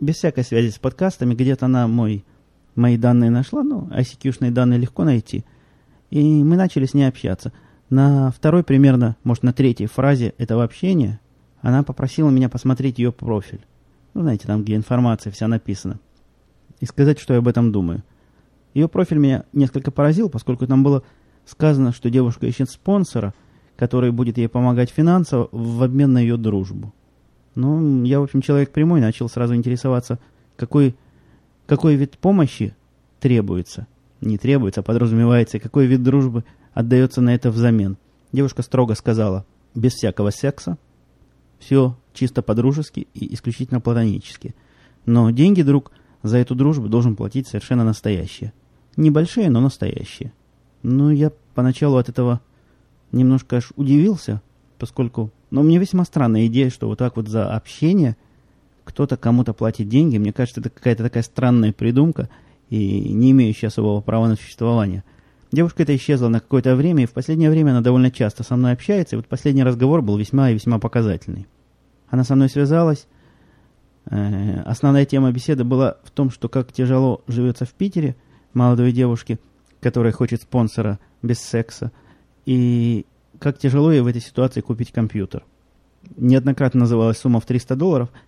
без 0.00 0.16
всякой 0.16 0.44
связи 0.44 0.70
с 0.70 0.78
подкастами 0.78 1.34
где-то 1.34 1.66
она 1.66 1.86
мой, 1.88 2.24
мои 2.74 2.96
данные 2.96 3.30
нашла, 3.30 3.62
ну, 3.62 3.88
ICQ-шные 3.88 4.50
данные 4.50 4.78
легко 4.78 5.04
найти, 5.04 5.44
и 6.10 6.42
мы 6.44 6.56
начали 6.56 6.86
с 6.86 6.94
ней 6.94 7.04
общаться. 7.04 7.52
На 7.90 8.30
второй 8.30 8.64
примерно, 8.64 9.16
может, 9.24 9.42
на 9.42 9.52
третьей 9.52 9.86
фразе 9.86 10.34
этого 10.38 10.64
общения 10.64 11.20
она 11.60 11.82
попросила 11.82 12.30
меня 12.30 12.48
посмотреть 12.48 12.98
ее 12.98 13.12
профиль. 13.12 13.64
Ну, 14.14 14.22
знаете, 14.22 14.46
там, 14.46 14.62
где 14.62 14.76
информация 14.76 15.32
вся 15.32 15.48
написана. 15.48 15.98
И 16.80 16.86
сказать, 16.86 17.18
что 17.18 17.34
я 17.34 17.38
об 17.38 17.48
этом 17.48 17.72
думаю. 17.72 18.02
Ее 18.74 18.88
профиль 18.88 19.18
меня 19.18 19.44
несколько 19.52 19.90
поразил, 19.90 20.28
поскольку 20.28 20.66
там 20.66 20.82
было 20.82 21.02
сказано, 21.46 21.92
что 21.92 22.10
девушка 22.10 22.46
ищет 22.46 22.70
спонсора, 22.70 23.34
который 23.76 24.12
будет 24.12 24.38
ей 24.38 24.48
помогать 24.48 24.90
финансово 24.90 25.48
в 25.52 25.82
обмен 25.82 26.12
на 26.12 26.18
ее 26.18 26.36
дружбу. 26.36 26.92
Ну, 27.54 28.04
я, 28.04 28.20
в 28.20 28.24
общем, 28.24 28.40
человек 28.40 28.70
прямой, 28.70 29.00
начал 29.00 29.28
сразу 29.28 29.54
интересоваться, 29.54 30.18
какой, 30.56 30.96
какой 31.66 31.94
вид 31.96 32.18
помощи 32.18 32.74
требуется. 33.20 33.86
Не 34.20 34.38
требуется, 34.38 34.80
а 34.80 34.84
подразумевается, 34.84 35.56
и 35.56 35.60
какой 35.60 35.86
вид 35.86 36.02
дружбы 36.02 36.44
отдается 36.72 37.20
на 37.20 37.34
это 37.34 37.50
взамен. 37.50 37.96
Девушка 38.32 38.62
строго 38.62 38.94
сказала, 38.94 39.44
без 39.74 39.92
всякого 39.94 40.30
секса, 40.30 40.78
все 41.58 41.96
чисто 42.12 42.42
по-дружески 42.42 43.06
и 43.14 43.34
исключительно 43.34 43.80
платонически. 43.80 44.54
Но 45.06 45.30
деньги, 45.30 45.62
друг, 45.62 45.92
за 46.22 46.38
эту 46.38 46.54
дружбу 46.54 46.88
должен 46.88 47.16
платить 47.16 47.46
совершенно 47.46 47.84
настоящие. 47.84 48.52
Небольшие, 48.96 49.50
но 49.50 49.60
настоящие. 49.60 50.32
Ну, 50.82 51.10
я 51.10 51.32
поначалу 51.54 51.96
от 51.96 52.08
этого 52.08 52.40
немножко 53.12 53.56
аж 53.56 53.72
удивился, 53.76 54.42
поскольку... 54.78 55.30
Но 55.50 55.62
ну, 55.62 55.68
мне 55.68 55.78
весьма 55.78 56.04
странная 56.04 56.46
идея, 56.46 56.70
что 56.70 56.88
вот 56.88 56.98
так 56.98 57.16
вот 57.16 57.28
за 57.28 57.54
общение 57.54 58.16
кто-то 58.84 59.16
кому-то 59.16 59.52
платит 59.52 59.88
деньги. 59.88 60.18
Мне 60.18 60.32
кажется, 60.32 60.60
это 60.60 60.70
какая-то 60.70 61.02
такая 61.02 61.22
странная 61.22 61.72
придумка 61.72 62.28
и 62.70 63.12
не 63.12 63.30
имеющая 63.30 63.68
особого 63.68 64.00
права 64.00 64.28
на 64.28 64.36
существование. 64.36 65.04
Девушка 65.52 65.84
эта 65.84 65.94
исчезла 65.94 66.28
на 66.28 66.40
какое-то 66.40 66.74
время, 66.74 67.04
и 67.04 67.06
в 67.06 67.12
последнее 67.12 67.50
время 67.50 67.70
она 67.70 67.80
довольно 67.80 68.10
часто 68.10 68.42
со 68.42 68.56
мной 68.56 68.72
общается, 68.72 69.14
и 69.14 69.18
вот 69.18 69.28
последний 69.28 69.62
разговор 69.62 70.02
был 70.02 70.16
весьма 70.16 70.50
и 70.50 70.54
весьма 70.54 70.78
показательный. 70.78 71.46
Она 72.08 72.24
со 72.24 72.34
мной 72.34 72.48
связалась. 72.48 73.06
Э, 74.10 74.62
основная 74.62 75.04
тема 75.04 75.30
беседы 75.30 75.64
была 75.64 75.98
в 76.02 76.10
том, 76.10 76.30
что 76.30 76.48
как 76.48 76.72
тяжело 76.72 77.22
живется 77.28 77.64
в 77.64 77.72
Питере 77.72 78.16
молодой 78.52 78.92
девушке, 78.92 79.38
которая 79.80 80.12
хочет 80.12 80.42
спонсора 80.42 80.98
без 81.22 81.38
секса, 81.38 81.92
и 82.46 83.06
как 83.44 83.58
тяжело 83.58 83.92
ей 83.92 84.00
в 84.00 84.08
этой 84.08 84.20
ситуации 84.20 84.60
купить 84.60 84.90
компьютер. 84.90 85.44
Неоднократно 86.16 86.80
называлась 86.80 87.18
сумма 87.18 87.38
в 87.38 87.46
300 87.46 87.76
долларов– 87.76 88.10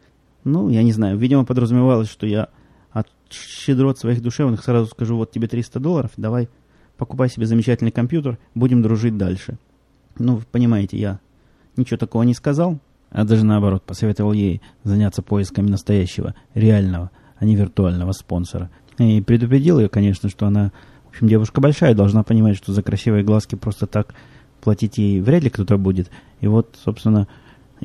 ну, 0.47 0.69
я 0.69 0.85
не 0.85 0.93
знаю, 0.93 1.19
видимо, 1.19 1.45
подразумевалось, 1.45 2.09
что 2.09 2.25
я 2.25 2.51
от 2.93 3.09
щедрот 3.31 3.99
своих 3.99 4.23
душевных 4.23 4.63
сразу 4.63 4.87
скажу, 4.87 5.17
вот 5.17 5.33
тебе 5.33 5.49
300 5.49 5.81
долларов, 5.81 6.13
давай 6.17 6.49
покупай 6.97 7.29
себе 7.29 7.47
замечательный 7.47 7.91
компьютер, 7.91 8.39
будем 8.55 8.81
дружить 8.81 9.17
дальше. 9.17 9.59
Ну, 10.21 10.41
понимаете, 10.53 10.99
я 10.99 11.19
ничего 11.77 11.97
такого 11.97 12.23
не 12.23 12.33
сказал, 12.33 12.79
а 13.11 13.25
даже 13.25 13.45
наоборот, 13.45 13.83
посоветовал 13.83 14.33
ей 14.33 14.63
заняться 14.85 15.21
поисками 15.21 15.69
настоящего, 15.69 16.37
реального, 16.55 17.11
а 17.39 17.45
не 17.45 17.57
виртуального 17.57 18.13
спонсора. 18.13 18.71
И 18.99 19.21
предупредил 19.21 19.81
ее, 19.81 19.89
конечно, 19.89 20.29
что 20.29 20.47
она, 20.47 20.71
в 21.07 21.09
общем, 21.09 21.27
девушка 21.27 21.61
большая, 21.61 21.97
должна 21.97 22.23
понимать, 22.23 22.57
что 22.57 22.73
за 22.73 22.85
красивые 22.85 23.25
глазки 23.25 23.57
просто 23.57 23.89
так 23.89 24.15
платить 24.67 24.99
ей 24.99 25.21
вряд 25.21 25.45
ли 25.45 25.49
кто-то 25.49 25.79
будет. 25.79 26.11
И 26.41 26.49
вот, 26.49 26.77
собственно, 26.85 27.29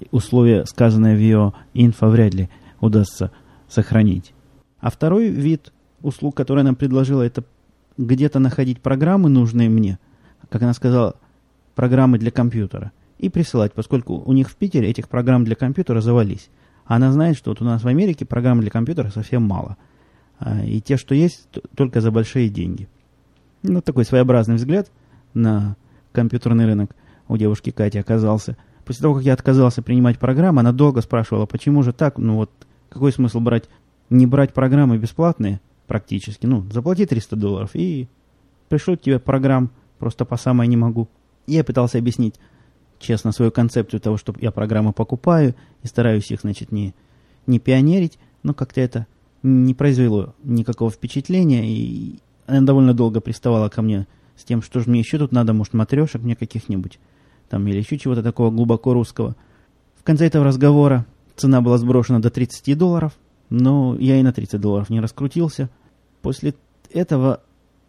условия, 0.10 0.66
сказанные 0.66 1.16
в 1.16 1.20
ее 1.20 1.54
инфо, 1.76 2.08
вряд 2.08 2.34
ли 2.34 2.50
удастся 2.80 3.30
сохранить. 3.70 4.34
А 4.80 4.90
второй 4.90 5.28
вид 5.28 5.72
услуг, 6.02 6.36
который 6.36 6.62
она 6.62 6.74
предложила, 6.74 7.22
это 7.22 7.44
где-то 8.00 8.40
находить 8.40 8.82
программы, 8.82 9.30
нужные 9.30 9.70
мне, 9.70 10.00
как 10.50 10.64
она 10.64 10.74
сказала, 10.74 11.18
программы 11.76 12.18
для 12.18 12.32
компьютера, 12.32 12.92
и 13.20 13.30
присылать, 13.30 13.74
поскольку 13.74 14.16
у 14.16 14.34
них 14.34 14.50
в 14.50 14.56
Питере 14.56 14.90
этих 14.90 15.08
программ 15.08 15.46
для 15.46 15.54
компьютера 15.54 16.02
завались. 16.02 16.50
Она 16.86 17.12
знает, 17.12 17.38
что 17.38 17.52
вот 17.52 17.62
у 17.62 17.66
нас 17.66 17.84
в 17.84 17.88
Америке 17.88 18.26
программ 18.26 18.60
для 18.60 18.72
компьютера 18.72 19.12
совсем 19.12 19.44
мало. 19.44 19.78
А, 20.40 20.66
и 20.66 20.82
те, 20.82 20.98
что 20.98 21.14
есть, 21.14 21.48
только 21.76 22.02
за 22.02 22.10
большие 22.10 22.50
деньги. 22.50 22.90
Ну, 23.62 23.82
такой 23.82 24.04
своеобразный 24.04 24.56
взгляд 24.56 24.92
на 25.36 25.76
компьютерный 26.12 26.66
рынок 26.66 26.96
у 27.28 27.38
девушки 27.38 27.72
Кати 27.72 28.00
оказался– 28.00 28.58
После 28.86 29.04
того, 29.04 29.16
как 29.16 29.24
я 29.24 29.34
отказался 29.34 29.82
принимать 29.82 30.20
программы, 30.20 30.62
она 30.62 30.72
долго 30.72 31.02
спрашивала, 31.02 31.46
почему 31.46 31.84
же 31.84 31.94
так, 31.94 32.18
ну 32.18 32.36
вот, 32.36 32.52
какой 32.90 33.12
смысл 33.12 33.40
брать, 33.40 33.70
не 34.10 34.26
брать 34.26 34.54
программы 34.54 34.98
бесплатные? 34.98 35.62
Практически, 35.88 36.46
ну, 36.46 36.66
заплати 36.72 37.06
300 37.06 37.36
долларов 37.36 37.72
и 37.74 38.08
пришлют 38.70 39.02
тебе 39.02 39.20
программ. 39.20 39.72
Просто 40.00 40.26
по 40.26 40.36
самой 40.36 40.68
не 40.68 40.78
могу. 40.78 41.08
Я 41.48 41.64
пытался 41.64 42.00
объяснить 42.00 42.36
честно 42.98 43.32
свою 43.32 43.52
концепцию 43.52 44.00
того, 44.00 44.18
что 44.18 44.34
я 44.40 44.52
программы 44.52 44.94
покупаю 44.94 45.54
и 45.84 45.88
стараюсь 45.88 46.32
их, 46.32 46.42
значит, 46.42 46.72
не, 46.72 46.96
не 47.46 47.60
пионерить, 47.60 48.18
но 48.42 48.54
как-то 48.54 48.82
это 48.82 49.06
не 49.44 49.74
произвело 49.74 50.34
никакого 50.44 50.90
впечатления, 50.90 51.68
и 51.68 52.20
она 52.48 52.62
довольно 52.62 52.94
долго 52.94 53.22
приставала 53.22 53.70
ко 53.70 53.82
мне 53.82 54.08
с 54.42 54.44
тем, 54.44 54.62
что 54.62 54.80
же 54.80 54.90
мне 54.90 55.00
еще 55.00 55.18
тут 55.18 55.32
надо, 55.32 55.54
может, 55.54 55.74
матрешек 55.74 56.22
мне 56.22 56.36
каких-нибудь 56.36 57.00
там, 57.50 57.68
или 57.68 57.78
еще 57.78 57.98
чего-то 57.98 58.24
такого 58.24 58.50
глубоко 58.52 58.94
русского. 58.94 59.36
В 60.00 60.04
конце 60.04 60.26
этого 60.26 60.44
разговора 60.44 61.06
цена 61.36 61.62
была 61.62 61.78
сброшена 61.78 62.20
до 62.20 62.30
30 62.30 62.78
долларов, 62.78 63.14
но 63.50 63.96
я 64.00 64.18
и 64.18 64.24
на 64.24 64.34
30 64.34 64.60
долларов 64.60 64.90
не 64.90 65.00
раскрутился. 65.00 65.70
После 66.22 66.56
этого, 66.92 67.42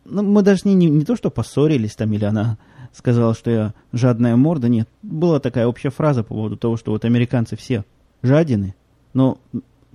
ну, 0.04 0.22
мы 0.22 0.42
даже 0.42 0.62
не, 0.64 0.74
не, 0.74 0.86
не 0.88 1.04
то, 1.04 1.16
что 1.16 1.30
поссорились 1.30 1.94
там, 1.94 2.12
или 2.12 2.24
она 2.24 2.58
сказала, 2.92 3.34
что 3.34 3.50
я 3.50 3.74
жадная 3.92 4.36
морда, 4.36 4.68
нет. 4.68 4.88
Была 5.02 5.40
такая 5.40 5.66
общая 5.66 5.90
фраза 5.90 6.22
по 6.22 6.34
поводу 6.34 6.56
того, 6.56 6.76
что 6.76 6.92
вот 6.92 7.04
американцы 7.04 7.56
все 7.56 7.84
жадины, 8.22 8.74
но 9.14 9.38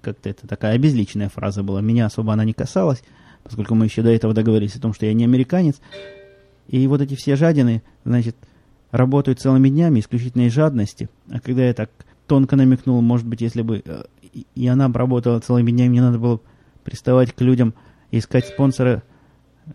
как-то 0.01 0.29
это 0.29 0.47
такая 0.47 0.75
обезличенная 0.75 1.29
фраза 1.29 1.63
была. 1.63 1.81
Меня 1.81 2.05
особо 2.05 2.33
она 2.33 2.45
не 2.45 2.53
касалась, 2.53 3.03
поскольку 3.43 3.75
мы 3.75 3.85
еще 3.85 4.01
до 4.01 4.09
этого 4.09 4.33
договорились 4.33 4.75
о 4.75 4.81
том, 4.81 4.93
что 4.93 5.05
я 5.05 5.13
не 5.13 5.23
американец. 5.23 5.75
И 6.67 6.85
вот 6.87 7.01
эти 7.01 7.15
все 7.15 7.35
жадины, 7.35 7.81
значит, 8.03 8.35
работают 8.91 9.39
целыми 9.39 9.69
днями 9.69 9.99
исключительно 9.99 10.43
из 10.43 10.53
жадности. 10.53 11.09
А 11.29 11.39
когда 11.39 11.65
я 11.65 11.73
так 11.73 11.89
тонко 12.27 12.55
намекнул, 12.55 13.01
может 13.01 13.25
быть, 13.25 13.41
если 13.41 13.61
бы 13.61 13.81
э, 13.83 14.03
и 14.55 14.67
она 14.67 14.89
бы 14.89 14.99
работала 14.99 15.39
целыми 15.39 15.71
днями, 15.71 15.89
мне 15.89 16.01
надо 16.01 16.19
было 16.19 16.41
приставать 16.83 17.33
к 17.33 17.41
людям 17.41 17.73
искать 18.11 18.45
спонсора 18.45 19.03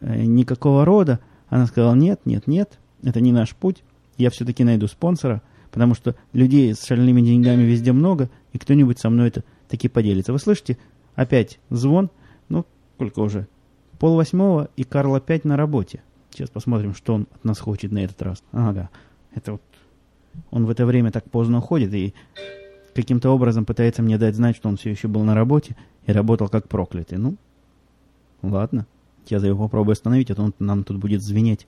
э, 0.00 0.22
никакого 0.22 0.84
рода, 0.84 1.20
она 1.48 1.66
сказала, 1.66 1.94
нет, 1.94 2.20
нет, 2.24 2.46
нет, 2.46 2.78
это 3.02 3.20
не 3.20 3.32
наш 3.32 3.54
путь, 3.54 3.82
я 4.16 4.30
все-таки 4.30 4.64
найду 4.64 4.86
спонсора, 4.86 5.42
потому 5.70 5.94
что 5.94 6.14
людей 6.32 6.74
с 6.74 6.84
шальными 6.84 7.20
деньгами 7.20 7.62
везде 7.62 7.92
много, 7.92 8.30
и 8.52 8.58
кто-нибудь 8.58 8.98
со 8.98 9.10
мной 9.10 9.28
это 9.28 9.44
таки 9.68 9.88
поделится. 9.88 10.32
Вы 10.32 10.38
слышите? 10.38 10.78
Опять 11.14 11.58
звон, 11.68 12.10
ну, 12.48 12.64
сколько 12.94 13.20
уже? 13.20 13.46
Пол 13.98 14.16
восьмого, 14.16 14.68
и 14.76 14.84
Карл 14.84 15.14
опять 15.14 15.44
на 15.44 15.56
работе. 15.56 16.02
Сейчас 16.32 16.48
посмотрим, 16.48 16.94
что 16.94 17.14
он 17.14 17.26
от 17.34 17.44
нас 17.44 17.60
хочет 17.60 17.92
на 17.92 17.98
этот 17.98 18.20
раз. 18.22 18.42
Ага, 18.52 18.88
это 19.34 19.52
вот 19.52 19.62
он 20.50 20.64
в 20.64 20.70
это 20.70 20.86
время 20.86 21.10
так 21.10 21.30
поздно 21.30 21.58
уходит 21.58 21.92
и 21.92 22.14
каким-то 22.94 23.30
образом 23.30 23.64
пытается 23.64 24.02
мне 24.02 24.18
дать 24.18 24.34
знать, 24.34 24.56
что 24.56 24.68
он 24.68 24.76
все 24.76 24.90
еще 24.90 25.08
был 25.08 25.24
на 25.24 25.34
работе 25.34 25.76
и 26.06 26.12
работал 26.12 26.48
как 26.48 26.68
проклятый. 26.68 27.18
Ну, 27.18 27.36
ладно. 28.42 28.86
Я 29.28 29.40
за 29.40 29.46
его 29.46 29.64
попробую 29.64 29.92
остановить, 29.92 30.30
а 30.30 30.34
то 30.34 30.42
он 30.42 30.54
нам 30.58 30.84
тут 30.84 30.96
будет 30.96 31.22
звенеть 31.22 31.66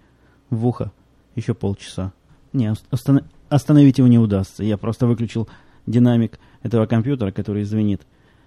в 0.50 0.66
ухо 0.66 0.92
еще 1.34 1.54
полчаса. 1.54 2.12
Не, 2.52 2.72
останов... 2.90 3.24
остановить 3.48 3.98
его 3.98 4.08
не 4.08 4.18
удастся. 4.18 4.64
Я 4.64 4.76
просто 4.76 5.06
выключил 5.06 5.48
динамик 5.86 6.38
этого 6.62 6.86
компьютера, 6.86 7.32
который 7.32 7.64
звенит 7.64 8.02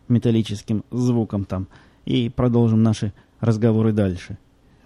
металлическим 0.07 0.83
звуком 0.91 1.45
там, 1.45 1.67
и 2.05 2.29
продолжим 2.29 2.83
наши 2.83 3.13
разговоры 3.39 3.91
дальше. 3.91 4.37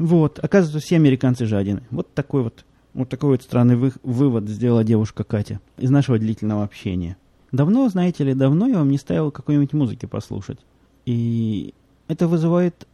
Вот, 0.01 0.39
оказывается, 0.39 0.83
все 0.83 0.95
американцы 0.95 1.45
жадины. 1.45 1.83
Вот 1.91 2.11
такой 2.15 2.41
вот, 2.41 2.65
вот 2.95 3.07
такой 3.07 3.29
вот 3.29 3.43
странный 3.43 3.75
вы, 3.75 3.91
вывод 4.01 4.49
сделала 4.49 4.83
девушка 4.83 5.23
Катя 5.23 5.61
из 5.77 5.91
нашего 5.91 6.17
длительного 6.17 6.63
общения. 6.63 7.17
Давно, 7.51 7.87
знаете 7.87 8.23
ли, 8.23 8.33
давно 8.33 8.65
я 8.65 8.79
вам 8.79 8.89
не 8.89 8.97
ставил 8.97 9.29
какой-нибудь 9.29 9.73
музыки 9.73 10.07
послушать. 10.07 10.57
И 11.05 11.75
это 12.07 12.27
вызывает 12.27 12.87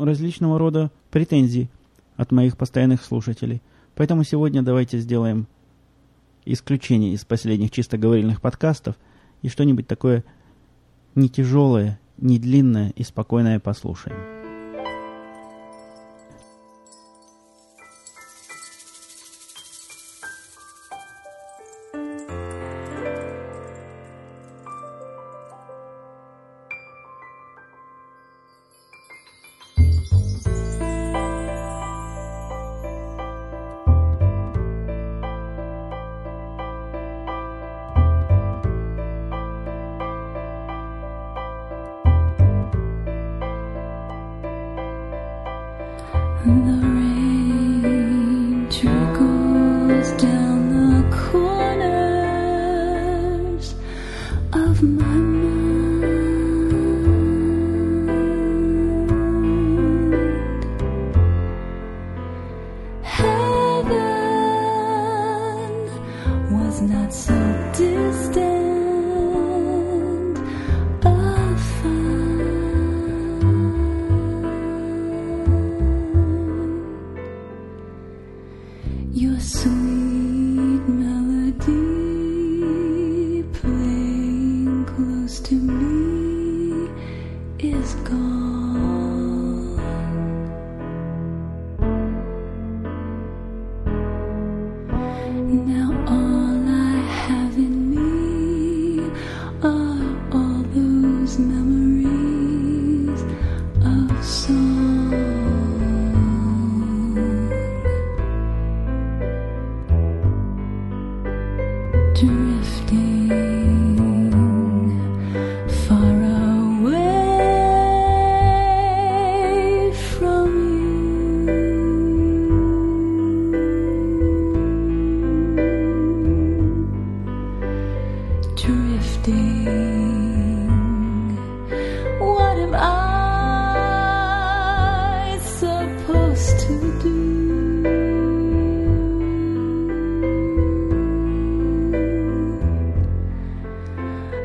различного 0.00 0.58
рода 0.58 0.90
претензии 1.10 1.68
от 2.16 2.32
моих 2.32 2.56
постоянных 2.56 3.04
слушателей. 3.04 3.60
Поэтому 3.94 4.24
сегодня 4.24 4.62
давайте 4.62 4.96
сделаем 5.00 5.46
исключение 6.46 7.12
из 7.12 7.26
последних 7.26 7.72
чисто 7.72 7.98
говорильных 7.98 8.40
подкастов 8.40 8.96
и 9.42 9.50
что-нибудь 9.50 9.86
такое 9.86 10.24
не 11.14 11.28
тяжелое, 11.28 12.00
не 12.16 12.38
длинное 12.38 12.88
и 12.96 13.02
спокойное 13.02 13.60
послушаем. 13.60 14.31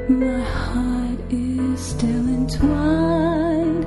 My 0.09 0.39
heart 0.39 1.19
is 1.29 1.81
still 1.81 2.29
entwined. 2.29 3.85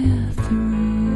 through. 0.00 1.09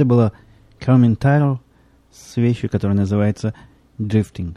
Это 0.00 0.32
Carmen 0.78 1.18
Tyrell 1.18 1.58
с 2.12 2.36
вещью, 2.36 2.70
которая 2.70 2.96
называется 2.96 3.52
Drifting. 3.98 4.56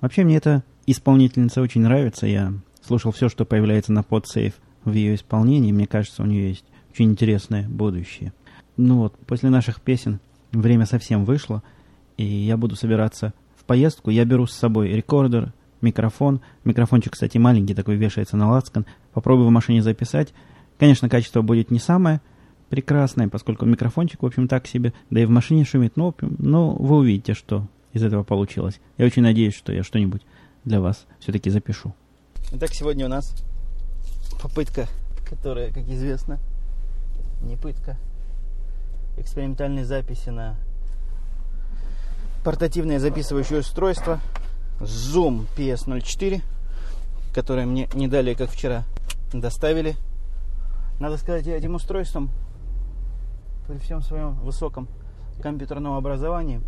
Вообще 0.00 0.24
мне 0.24 0.36
эта 0.36 0.64
исполнительница 0.86 1.60
очень 1.60 1.82
нравится. 1.82 2.26
Я 2.26 2.54
слушал 2.80 3.12
все, 3.12 3.28
что 3.28 3.44
появляется 3.44 3.92
на 3.92 4.00
PodSafe 4.00 4.54
в 4.84 4.92
ее 4.92 5.14
исполнении. 5.14 5.72
Мне 5.72 5.86
кажется, 5.86 6.22
у 6.22 6.26
нее 6.26 6.48
есть 6.48 6.64
очень 6.90 7.10
интересное 7.10 7.68
будущее. 7.68 8.32
Ну 8.78 8.98
вот, 8.98 9.14
после 9.26 9.50
наших 9.50 9.82
песен 9.82 10.20
время 10.52 10.86
совсем 10.86 11.26
вышло, 11.26 11.62
и 12.16 12.24
я 12.24 12.56
буду 12.56 12.74
собираться 12.74 13.34
в 13.56 13.64
поездку. 13.64 14.08
Я 14.08 14.24
беру 14.24 14.46
с 14.46 14.54
собой 14.54 14.88
рекордер, 14.88 15.52
микрофон. 15.82 16.40
Микрофончик, 16.64 17.12
кстати, 17.12 17.36
маленький, 17.36 17.74
такой 17.74 17.96
вешается 17.96 18.38
на 18.38 18.48
лацкан. 18.50 18.86
Попробую 19.12 19.48
в 19.48 19.52
машине 19.52 19.82
записать. 19.82 20.32
Конечно, 20.78 21.10
качество 21.10 21.42
будет 21.42 21.70
не 21.70 21.78
самое 21.78 22.22
прекрасная, 22.68 23.28
поскольку 23.28 23.66
микрофончик, 23.66 24.22
в 24.22 24.26
общем, 24.26 24.48
так 24.48 24.66
себе, 24.66 24.92
да 25.10 25.20
и 25.20 25.24
в 25.24 25.30
машине 25.30 25.64
шумит, 25.64 25.96
но, 25.96 26.14
но 26.20 26.74
вы 26.74 26.96
увидите, 26.96 27.34
что 27.34 27.66
из 27.92 28.02
этого 28.02 28.22
получилось. 28.22 28.80
Я 28.96 29.06
очень 29.06 29.22
надеюсь, 29.22 29.54
что 29.54 29.72
я 29.72 29.82
что-нибудь 29.82 30.22
для 30.64 30.80
вас 30.80 31.06
все-таки 31.20 31.50
запишу. 31.50 31.94
Итак, 32.52 32.70
сегодня 32.72 33.06
у 33.06 33.08
нас 33.08 33.34
попытка, 34.42 34.86
которая, 35.28 35.72
как 35.72 35.88
известно, 35.88 36.38
не 37.42 37.56
пытка, 37.56 37.96
экспериментальной 39.16 39.84
записи 39.84 40.30
на 40.30 40.56
портативное 42.44 42.98
записывающее 42.98 43.60
устройство 43.60 44.20
Zoom 44.80 45.46
PS04, 45.56 46.42
которое 47.34 47.66
мне 47.66 47.88
не 47.94 48.08
далее, 48.08 48.34
как 48.34 48.50
вчера, 48.50 48.84
доставили. 49.32 49.96
Надо 51.00 51.16
сказать, 51.16 51.46
я 51.46 51.56
этим 51.56 51.74
устройством 51.74 52.30
при 53.68 53.76
всем 53.76 54.00
своем 54.00 54.32
высоком 54.40 54.88
компьютерном 55.42 55.92
образовании 55.92 56.62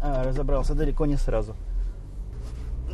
а, 0.00 0.22
разобрался 0.22 0.74
далеко 0.74 1.06
не 1.06 1.16
сразу. 1.16 1.56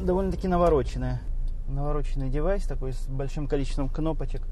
Довольно-таки 0.01 0.47
навороченная. 0.47 1.21
Навороченный 1.69 2.31
девайс 2.31 2.65
такой 2.65 2.93
с 2.93 3.09
большим 3.09 3.49
количеством 3.49 3.89
кнопочек, 3.89 4.43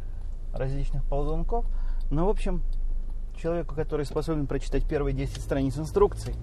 различных 0.53 1.05
ползунков. 1.05 1.65
Но, 2.11 2.27
в 2.27 2.29
общем, 2.29 2.63
человеку, 3.41 3.77
который 3.77 4.05
способен 4.05 4.49
прочитать 4.49 4.85
первые 4.87 5.15
10 5.15 5.41
страниц 5.41 5.79
инструкций, 5.79 6.35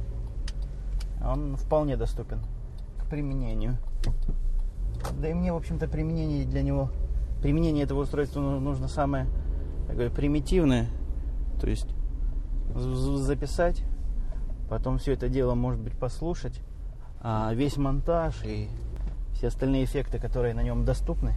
он 1.21 1.57
вполне 1.57 1.97
доступен 1.97 2.39
к 2.97 3.09
применению. 3.09 3.77
Да 5.19 5.29
и 5.29 5.33
мне, 5.33 5.51
в 5.51 5.57
общем-то, 5.57 5.89
применение 5.89 6.45
для 6.45 6.63
него, 6.63 6.89
применение 7.41 7.83
этого 7.83 8.01
устройства 8.01 8.39
ну, 8.39 8.61
нужно 8.61 8.87
самое 8.87 9.27
такое 9.87 10.09
примитивное. 10.09 10.87
То 11.59 11.67
есть 11.67 11.87
записать, 12.75 13.83
потом 14.69 14.97
все 14.97 15.13
это 15.13 15.29
дело, 15.29 15.55
может 15.55 15.79
быть, 15.79 15.97
послушать, 15.97 16.61
а 17.21 17.53
весь 17.53 17.77
монтаж 17.77 18.43
и 18.45 18.69
все 19.33 19.47
остальные 19.47 19.85
эффекты, 19.85 20.19
которые 20.19 20.53
на 20.53 20.63
нем 20.63 20.85
доступны, 20.85 21.33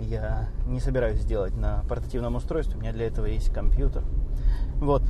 я 0.00 0.48
не 0.66 0.80
собираюсь 0.80 1.20
сделать 1.20 1.56
на 1.56 1.82
портативном 1.88 2.36
устройстве. 2.36 2.76
У 2.76 2.80
меня 2.80 2.92
для 2.92 3.06
этого 3.06 3.26
есть 3.26 3.52
компьютер. 3.52 4.04
Вот. 4.76 5.02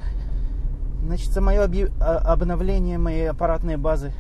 Значит, 1.05 1.37
мое 1.37 1.65
объ... 1.65 1.91
А, 2.01 2.19
обновление 2.33 2.99
моей 2.99 3.31
аппаратной 3.31 3.77
базы, 3.77 4.13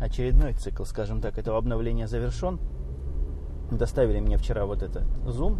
очередной 0.00 0.54
цикл, 0.54 0.84
скажем 0.84 1.20
так, 1.20 1.38
этого 1.38 1.58
обновления 1.58 2.08
завершен. 2.08 2.58
Доставили 3.70 4.20
мне 4.20 4.36
вчера 4.36 4.66
вот 4.66 4.82
этот 4.82 5.04
Zoom. 5.24 5.58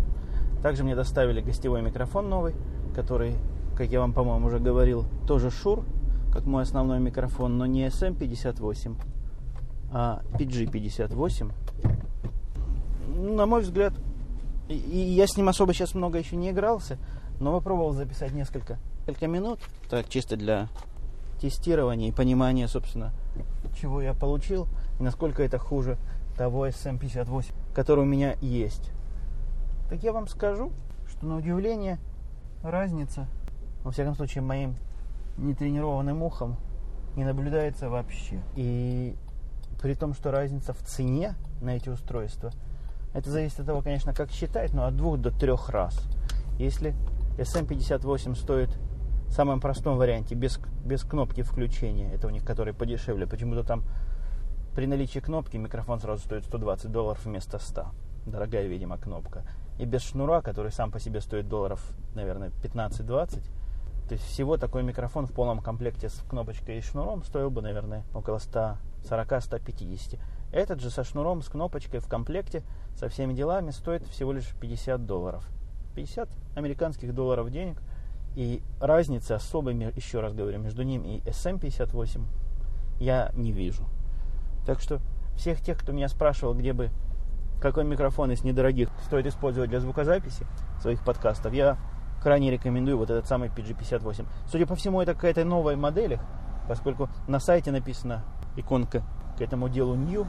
Также 0.63 0.85
мне 0.85 0.95
доставили 0.95 1.41
гостевой 1.41 1.83
микрофон 1.83 2.29
новый, 2.29 2.55
который, 2.95 3.37
как 3.77 3.91
я 3.91 4.01
вам, 4.01 4.13
по-моему, 4.13 4.47
уже 4.47 4.59
говорил, 4.59 5.05
тоже 5.27 5.49
Shure, 5.49 5.85
как 6.33 6.45
мой 6.45 6.63
основной 6.63 7.01
микрофон, 7.01 7.59
но 7.59 7.67
не 7.67 7.87
SM58, 7.87 8.97
а 9.93 10.23
PG58. 10.33 11.53
На 13.37 13.47
мой 13.47 13.63
взгляд, 13.63 13.95
и 14.69 14.99
я 14.99 15.27
с 15.27 15.37
ним 15.37 15.49
особо 15.49 15.73
сейчас 15.73 15.95
много 15.95 16.19
еще 16.19 16.37
не 16.37 16.51
игрался, 16.51 16.99
но 17.41 17.53
попробовал 17.53 17.93
записать 17.93 18.33
несколько, 18.33 18.79
несколько 19.07 19.27
минут, 19.27 19.61
так 19.89 20.09
чисто 20.09 20.37
для 20.37 20.69
тестирования 21.41 22.09
и 22.09 22.13
понимания, 22.13 22.69
собственно, 22.69 23.13
чего 23.81 24.01
я 24.01 24.15
получил 24.15 24.67
и 24.99 25.03
насколько 25.03 25.43
это 25.43 25.59
хуже 25.59 25.99
того 26.37 26.67
SM58, 26.67 27.53
который 27.75 28.01
у 28.01 28.07
меня 28.07 28.37
есть. 28.41 28.91
Так 29.91 30.03
я 30.03 30.13
вам 30.13 30.27
скажу, 30.27 30.73
что 31.09 31.27
на 31.27 31.37
удивление 31.37 31.99
разница, 32.63 33.27
во 33.85 33.93
всяком 33.93 34.17
случае, 34.17 34.43
моим 34.43 34.75
нетренированным 35.37 36.23
ухом 36.23 36.57
не 37.15 37.25
наблюдается 37.25 37.89
вообще. 37.89 38.43
И 38.57 39.15
при 39.81 39.95
том, 39.95 40.15
что 40.15 40.33
разница 40.33 40.73
в 40.73 40.83
цене 40.83 41.35
на 41.61 41.77
эти 41.77 41.89
устройства– 41.89 42.51
это 43.15 43.31
зависит 43.31 43.61
от 43.61 43.67
того, 43.67 43.81
конечно, 43.81 44.13
как 44.13 44.31
считать, 44.33 44.75
но 44.75 44.87
от 44.87 44.97
двух 44.97 45.19
до 45.19 45.31
трех 45.31 45.71
раз. 45.71 45.97
Если 46.59 46.95
SM58 47.39 48.35
стоит 48.35 48.71
в 49.29 49.33
самом 49.33 49.61
простом 49.61 49.97
варианте, 49.97 50.35
без, 50.35 50.59
без 50.85 51.05
кнопки 51.05 51.43
включения, 51.43 52.13
это 52.13 52.27
у 52.27 52.31
них 52.31 52.45
который 52.45 52.75
подешевле, 52.75 53.27
почему-то 53.27 53.63
там 53.63 53.85
при 54.75 54.87
наличии 54.87 55.21
кнопки 55.21 55.57
микрофон 55.57 56.01
сразу 56.01 56.25
стоит 56.25 56.45
120 56.45 56.91
долларов 56.91 57.25
вместо 57.25 57.61
100. 57.61 57.87
Дорогая, 58.27 58.67
видимо, 58.67 58.99
кнопка. 58.99 59.45
И 59.79 59.85
без 59.85 60.03
шнура, 60.03 60.41
который 60.41 60.73
сам 60.73 60.91
по 60.91 60.99
себе 60.99 61.21
стоит 61.21 61.49
долларов, 61.49 61.81
наверное, 62.17 62.51
15-20. 62.65 63.45
То 64.09 64.15
есть 64.15 64.25
всего 64.27 64.57
такой 64.57 64.83
микрофон 64.83 65.27
в 65.27 65.33
полном 65.33 65.61
комплекте 65.61 66.09
с 66.09 66.23
кнопочкой 66.29 66.79
и 66.79 66.81
шнуром 66.83 67.25
стоил 67.25 67.51
бы, 67.51 67.63
наверное, 67.63 68.05
около 68.15 68.37
140-150. 68.37 70.19
Этот 70.53 70.81
же 70.81 70.91
со 70.91 71.05
шнуром, 71.05 71.43
с 71.43 71.49
кнопочкой 71.49 72.01
в 72.01 72.09
комплекте, 72.09 72.63
со 72.97 73.09
всеми 73.09 73.33
делами 73.33 73.71
стоит 73.71 74.07
всего 74.07 74.33
лишь 74.33 74.55
50 74.61 75.07
долларов. 75.07 75.49
50 75.95 76.29
американских 76.55 77.15
долларов 77.15 77.51
денег. 77.51 77.81
И 78.37 78.63
разницы 78.81 79.33
особой, 79.33 79.75
еще 79.75 80.21
раз 80.21 80.35
говорю, 80.35 80.59
между 80.59 80.83
ним 80.83 81.03
и 81.03 81.21
SM58 81.21 82.23
я 83.01 83.31
не 83.35 83.53
вижу. 83.53 83.85
Так 84.67 84.81
что 84.81 85.01
всех 85.37 85.61
тех, 85.61 85.79
кто 85.79 85.93
меня 85.93 86.09
спрашивал, 86.09 86.55
где 86.55 86.73
бы 86.73 86.91
какой 87.61 87.85
микрофон 87.85 88.31
из 88.31 88.45
недорогих 88.45 88.91
стоит 89.07 89.27
использовать 89.27 89.71
для 89.71 89.81
звукозаписи 89.81 90.47
своих 90.81 91.03
подкастов, 91.05 91.53
я 91.55 91.79
крайне 92.25 92.51
рекомендую 92.51 92.97
вот 92.97 93.11
этот 93.11 93.29
самый 93.29 93.51
PG58. 93.51 94.25
Судя 94.51 94.67
по 94.67 94.75
всему, 94.75 95.01
это 95.03 95.15
какая-то 95.15 95.45
новая 95.45 95.77
модель, 95.77 96.19
поскольку 96.67 97.11
на 97.29 97.39
сайте 97.39 97.71
написана 97.71 98.25
иконка 98.57 99.03
к 99.37 99.43
этому 99.43 99.69
делу 99.69 99.95
new. 99.95 100.27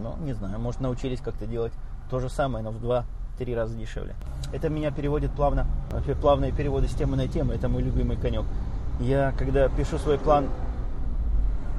Но, 0.00 0.16
не 0.20 0.32
знаю, 0.32 0.58
может 0.58 0.80
научились 0.80 1.20
как-то 1.20 1.46
делать 1.46 1.74
то 2.10 2.20
же 2.20 2.30
самое, 2.30 2.64
но 2.64 2.70
в 2.70 2.80
два-три 2.80 3.54
раза 3.54 3.76
дешевле. 3.76 4.16
Это 4.50 4.70
меня 4.70 4.90
переводит 4.90 5.30
плавно, 5.32 5.66
вообще 5.90 6.14
плавные 6.14 6.52
переводы 6.52 6.88
с 6.88 6.94
темы 6.94 7.16
на 7.16 7.28
тему, 7.28 7.52
это 7.52 7.68
мой 7.68 7.82
любимый 7.82 8.16
конек. 8.16 8.44
Я, 8.98 9.32
когда 9.36 9.68
пишу 9.68 9.98
свой 9.98 10.18
план 10.18 10.46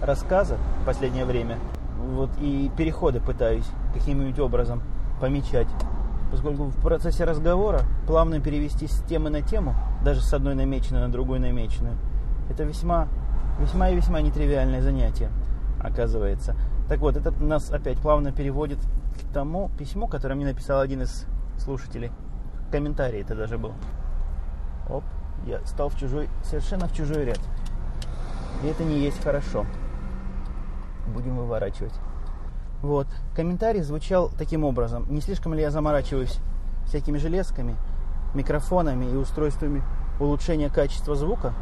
рассказа 0.03 0.57
в 0.83 0.85
последнее 0.85 1.25
время, 1.25 1.57
вот 1.97 2.29
и 2.39 2.69
переходы 2.77 3.19
пытаюсь 3.19 3.65
каким-нибудь 3.95 4.37
образом 4.39 4.83
помечать. 5.19 5.67
Поскольку 6.31 6.65
в 6.65 6.75
процессе 6.81 7.23
разговора 7.23 7.81
плавно 8.05 8.39
перевести 8.39 8.87
с 8.87 9.01
темы 9.03 9.29
на 9.29 9.41
тему, 9.41 9.75
даже 10.03 10.21
с 10.21 10.33
одной 10.33 10.55
намеченной 10.55 11.01
на 11.01 11.11
другую 11.11 11.41
намеченную, 11.41 11.97
это 12.49 12.63
весьма, 12.63 13.07
весьма 13.59 13.89
и 13.89 13.95
весьма 13.95 14.21
нетривиальное 14.21 14.81
занятие 14.81 15.31
оказывается. 15.79 16.55
Так 16.87 16.99
вот, 16.99 17.17
это 17.17 17.31
нас 17.43 17.71
опять 17.71 17.97
плавно 17.99 18.31
переводит 18.31 18.79
к 18.79 19.33
тому 19.33 19.69
письму, 19.77 20.07
которое 20.07 20.35
мне 20.35 20.45
написал 20.45 20.81
один 20.81 21.01
из 21.01 21.25
слушателей. 21.57 22.11
Комментарий 22.71 23.21
это 23.21 23.35
даже 23.35 23.57
был. 23.57 23.73
Оп, 24.89 25.03
я 25.45 25.59
стал 25.65 25.89
в 25.89 25.97
чужой, 25.97 26.29
совершенно 26.43 26.87
в 26.87 26.93
чужой 26.93 27.25
ряд. 27.25 27.39
И 28.63 28.67
это 28.67 28.83
не 28.83 28.99
есть 28.99 29.21
хорошо. 29.23 29.65
Будем 31.07 31.37
выворачивать. 31.37 31.93
Вот. 32.81 33.07
Комментарий 33.35 33.81
звучал 33.81 34.31
таким 34.37 34.63
образом. 34.63 35.05
Не 35.09 35.21
слишком 35.21 35.53
ли 35.53 35.61
я 35.61 35.71
заморачиваюсь 35.71 36.39
всякими 36.85 37.17
железками, 37.17 37.75
микрофонами 38.33 39.05
и 39.05 39.15
устройствами 39.15 39.83
улучшения 40.19 40.69
качества 40.69 41.15
звука, 41.15 41.53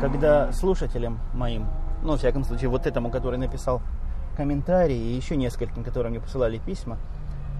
когда 0.00 0.52
слушателям 0.52 1.18
моим 1.34 1.66
ну, 2.02 2.12
во 2.12 2.16
всяком 2.16 2.44
случае, 2.44 2.70
вот 2.70 2.86
этому, 2.86 3.10
который 3.10 3.38
написал 3.38 3.82
комментарии, 4.36 4.96
и 4.96 5.16
еще 5.16 5.36
нескольким, 5.36 5.84
которые 5.84 6.10
мне 6.10 6.20
посылали 6.20 6.58
письма, 6.58 6.98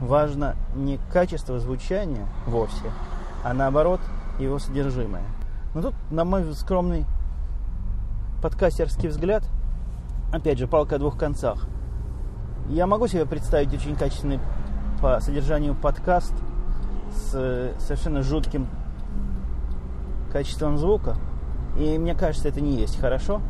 важно 0.01 0.57
не 0.75 0.99
качество 1.13 1.59
звучания 1.59 2.27
вовсе, 2.47 2.91
а 3.45 3.53
наоборот 3.53 4.01
его 4.39 4.59
содержимое. 4.59 5.25
Но 5.75 5.83
тут, 5.83 5.95
на 6.11 6.25
мой 6.25 6.53
скромный 6.55 7.05
подкастерский 8.43 9.09
взгляд, 9.09 9.45
опять 10.33 10.59
же, 10.59 10.67
палка 10.67 10.97
о 10.97 10.99
двух 10.99 11.19
концах. 11.19 11.67
Я 12.69 12.87
могу 12.87 13.07
себе 13.09 13.27
представить 13.27 13.73
очень 13.75 13.97
качественный 13.97 14.41
по 15.01 15.21
содержанию 15.21 15.75
подкаст 15.75 16.35
с 17.13 17.73
совершенно 17.79 18.23
жутким 18.23 18.69
качеством 20.33 20.79
звука. 20.79 21.17
И 21.79 21.99
мне 21.99 22.15
кажется, 22.15 22.49
это 22.49 22.61
не 22.61 22.77
есть 22.77 23.01
хорошо 23.01 23.41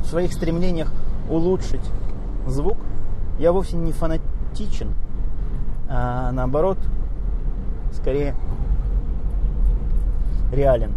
в 0.00 0.06
своих 0.06 0.32
стремлениях 0.32 0.92
улучшить 1.28 1.80
звук 2.46 2.78
я 3.38 3.52
вовсе 3.52 3.76
не 3.76 3.92
фанатичен, 3.92 4.94
а 5.88 6.32
наоборот, 6.32 6.78
скорее 7.92 8.34
реален. 10.52 10.92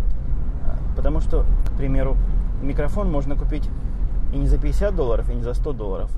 Потому 0.96 1.20
что, 1.20 1.46
к 1.68 1.78
примеру, 1.78 2.16
микрофон 2.62 3.12
можно 3.12 3.36
купить 3.36 3.70
и 4.34 4.38
не 4.38 4.48
за 4.48 4.58
50 4.58 4.96
долларов, 4.96 5.30
и 5.30 5.34
не 5.34 5.42
за 5.42 5.54
100 5.54 5.74
долларов, 5.74 6.12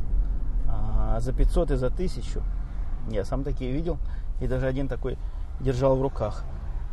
за 1.19 1.34
500 1.34 1.71
и 1.71 1.76
за 1.76 1.88
1000. 1.88 2.41
Я 3.10 3.26
сам 3.26 3.43
такие 3.43 3.71
видел, 3.71 3.97
и 4.39 4.47
даже 4.47 4.67
один 4.67 4.88
такой 4.88 5.17
держал 5.60 5.95
в 5.95 6.02
руках. 6.02 6.43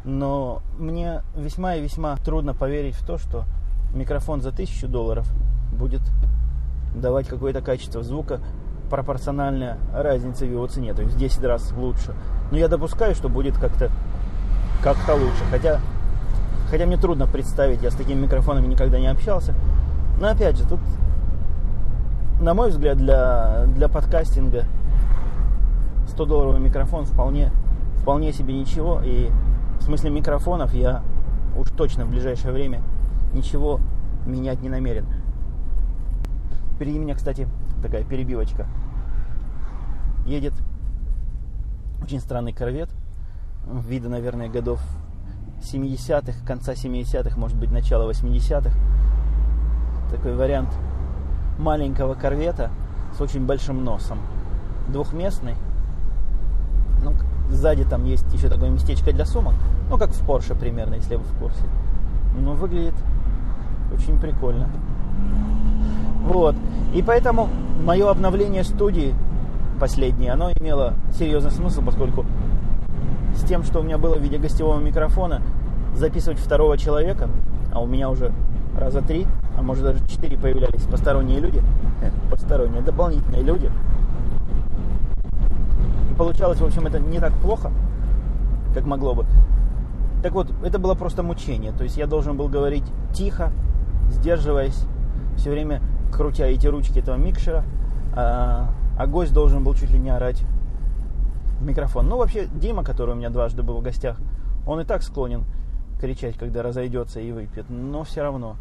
Но 0.04 0.62
мне 0.78 1.22
весьма 1.36 1.74
и 1.76 1.82
весьма 1.82 2.16
трудно 2.16 2.54
поверить 2.54 2.94
в 2.94 3.06
то, 3.06 3.18
что 3.18 3.44
микрофон 3.94 4.40
за 4.40 4.50
1000 4.50 4.88
долларов 4.88 5.28
будет 5.72 6.02
давать 6.94 7.28
какое-то 7.28 7.60
качество 7.60 8.02
звука 8.02 8.40
пропорциональная 8.90 9.78
разнице 9.92 10.46
в 10.46 10.50
его 10.50 10.66
цене, 10.66 10.94
то 10.94 11.02
есть 11.02 11.14
в 11.14 11.18
10 11.18 11.44
раз 11.44 11.72
лучше. 11.72 12.14
Но 12.50 12.56
я 12.56 12.68
допускаю, 12.68 13.14
что 13.14 13.28
будет 13.28 13.58
как-то 13.58 13.90
как-то 14.82 15.14
лучше. 15.14 15.44
Хотя, 15.50 15.80
хотя 16.70 16.86
мне 16.86 16.96
трудно 16.96 17.26
представить, 17.26 17.82
я 17.82 17.90
с 17.90 17.94
такими 17.94 18.20
микрофонами 18.20 18.66
никогда 18.66 18.98
не 18.98 19.08
общался. 19.08 19.54
Но 20.20 20.28
опять 20.28 20.56
же, 20.56 20.66
тут, 20.66 20.80
на 22.40 22.54
мой 22.54 22.70
взгляд, 22.70 22.96
для, 22.98 23.66
для 23.74 23.88
подкастинга 23.88 24.64
100-долларовый 26.06 26.60
микрофон 26.60 27.04
вполне, 27.04 27.50
вполне 28.00 28.32
себе 28.32 28.54
ничего. 28.54 29.00
И 29.04 29.30
в 29.80 29.82
смысле 29.82 30.10
микрофонов 30.10 30.72
я 30.74 31.02
уж 31.56 31.68
точно 31.70 32.04
в 32.04 32.10
ближайшее 32.10 32.52
время 32.52 32.80
ничего 33.32 33.80
менять 34.24 34.62
не 34.62 34.68
намерен. 34.68 35.06
Впереди 36.74 36.98
меня, 36.98 37.14
кстати, 37.14 37.48
такая 37.82 38.04
перебивочка. 38.04 38.66
Едет 40.26 40.54
очень 42.02 42.20
странный 42.20 42.52
корвет. 42.52 42.88
Вида, 43.66 44.08
наверное, 44.08 44.48
годов 44.48 44.80
70-х, 45.60 46.46
конца 46.46 46.72
70-х, 46.72 47.38
может 47.38 47.58
быть, 47.58 47.72
начало 47.72 48.08
80-х. 48.08 48.70
Такой 50.10 50.36
вариант 50.36 50.70
маленького 51.58 52.14
корвета 52.14 52.70
с 53.16 53.20
очень 53.20 53.44
большим 53.44 53.84
носом. 53.84 54.18
Двухместный. 54.88 55.54
Ну, 57.02 57.14
сзади 57.50 57.84
там 57.84 58.04
есть 58.04 58.32
еще 58.32 58.48
такое 58.48 58.70
местечко 58.70 59.12
для 59.12 59.26
сумок. 59.26 59.54
Ну, 59.90 59.98
как 59.98 60.10
в 60.10 60.28
Porsche 60.28 60.58
примерно, 60.58 60.94
если 60.94 61.16
вы 61.16 61.24
в 61.24 61.38
курсе. 61.38 61.62
Ну, 62.38 62.54
выглядит 62.54 62.94
очень 63.92 64.20
прикольно. 64.20 64.68
Вот. 66.24 66.54
И 66.94 67.02
поэтому 67.02 67.48
мое 67.82 68.10
обновление 68.10 68.64
студии 68.64 69.14
последнее, 69.80 70.32
оно 70.32 70.50
имело 70.52 70.94
серьезный 71.16 71.50
смысл, 71.50 71.82
поскольку 71.82 72.24
с 73.34 73.42
тем, 73.42 73.62
что 73.62 73.80
у 73.80 73.82
меня 73.82 73.98
было 73.98 74.16
в 74.16 74.20
виде 74.20 74.38
гостевого 74.38 74.80
микрофона, 74.80 75.42
записывать 75.94 76.38
второго 76.38 76.76
человека, 76.76 77.28
а 77.72 77.80
у 77.80 77.86
меня 77.86 78.10
уже 78.10 78.32
раза 78.76 79.00
три, 79.00 79.26
а 79.58 79.62
может 79.62 79.82
даже 79.82 80.06
четыре 80.06 80.36
появлялись 80.36 80.82
посторонние 80.82 81.40
люди, 81.40 81.60
э, 82.00 82.10
посторонние, 82.30 82.80
дополнительные 82.80 83.42
люди. 83.42 83.70
И 86.10 86.14
получалось, 86.14 86.60
в 86.60 86.64
общем, 86.64 86.86
это 86.86 87.00
не 87.00 87.18
так 87.18 87.32
плохо, 87.34 87.72
как 88.72 88.84
могло 88.84 89.14
бы. 89.14 89.26
Так 90.22 90.32
вот, 90.32 90.52
это 90.62 90.78
было 90.78 90.94
просто 90.94 91.24
мучение. 91.24 91.72
То 91.72 91.82
есть 91.82 91.96
я 91.96 92.06
должен 92.06 92.36
был 92.36 92.48
говорить 92.48 92.84
тихо, 93.12 93.50
сдерживаясь, 94.10 94.84
все 95.36 95.50
время 95.50 95.82
крутя 96.12 96.46
эти 96.46 96.66
ручки 96.68 97.00
этого 97.00 97.16
микшера, 97.16 97.64
а, 98.14 98.70
а 98.96 99.06
гость 99.06 99.32
должен 99.32 99.64
был 99.64 99.74
чуть 99.74 99.90
ли 99.90 99.98
не 99.98 100.10
орать 100.10 100.44
в 101.60 101.64
микрофон. 101.66 102.08
Ну, 102.08 102.16
вообще, 102.16 102.46
Дима, 102.54 102.84
который 102.84 103.14
у 103.14 103.18
меня 103.18 103.30
дважды 103.30 103.62
был 103.64 103.78
в 103.78 103.82
гостях, 103.82 104.18
он 104.66 104.80
и 104.80 104.84
так 104.84 105.02
склонен 105.02 105.44
кричать, 106.00 106.38
когда 106.38 106.62
разойдется 106.62 107.18
и 107.18 107.32
выпьет, 107.32 107.66
но 107.68 108.04
все 108.04 108.22
равно 108.22 108.56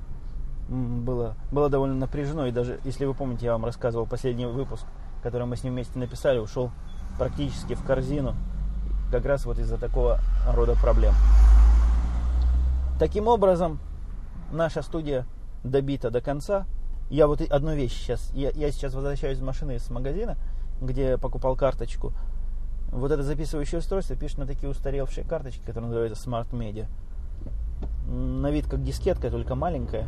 было, 0.69 1.35
было 1.51 1.69
довольно 1.69 1.95
напряжено, 1.95 2.47
и 2.47 2.51
даже, 2.51 2.79
если 2.83 3.05
вы 3.05 3.13
помните, 3.13 3.45
я 3.45 3.53
вам 3.53 3.65
рассказывал 3.65 4.05
последний 4.05 4.45
выпуск, 4.45 4.85
который 5.23 5.47
мы 5.47 5.55
с 5.55 5.63
ним 5.63 5.73
вместе 5.73 5.97
написали, 5.97 6.39
ушел 6.39 6.71
практически 7.17 7.73
в 7.73 7.83
корзину, 7.83 8.35
как 9.11 9.25
раз 9.25 9.45
вот 9.45 9.59
из-за 9.59 9.77
такого 9.77 10.19
рода 10.53 10.75
проблем. 10.75 11.13
Таким 12.99 13.27
образом, 13.27 13.79
наша 14.51 14.81
студия 14.81 15.25
добита 15.63 16.09
до 16.09 16.21
конца. 16.21 16.65
Я 17.09 17.27
вот 17.27 17.41
одну 17.41 17.73
вещь 17.73 17.93
сейчас, 17.93 18.31
я, 18.33 18.49
я 18.49 18.71
сейчас 18.71 18.93
возвращаюсь 18.93 19.37
из 19.37 19.41
машины 19.41 19.75
из 19.75 19.89
магазина, 19.89 20.37
где 20.81 21.17
покупал 21.17 21.55
карточку. 21.55 22.11
Вот 22.91 23.11
это 23.11 23.23
записывающее 23.23 23.79
устройство 23.79 24.15
пишет 24.15 24.39
на 24.39 24.45
такие 24.45 24.69
устаревшие 24.69 25.25
карточки, 25.25 25.59
которые 25.59 25.85
называются 25.87 26.29
Smart 26.29 26.49
Media. 26.51 26.87
На 28.07 28.51
вид 28.51 28.67
как 28.67 28.83
дискетка, 28.83 29.29
только 29.29 29.55
маленькая. 29.55 30.07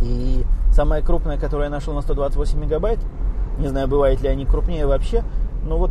И 0.00 0.44
самая 0.72 1.02
крупная, 1.02 1.38
которую 1.38 1.64
я 1.64 1.70
нашел 1.70 1.94
на 1.94 2.02
128 2.02 2.58
мегабайт, 2.58 2.98
не 3.58 3.68
знаю, 3.68 3.88
бывает 3.88 4.22
ли 4.22 4.28
они 4.28 4.46
крупнее 4.46 4.86
вообще, 4.86 5.22
но 5.64 5.76
вот 5.76 5.90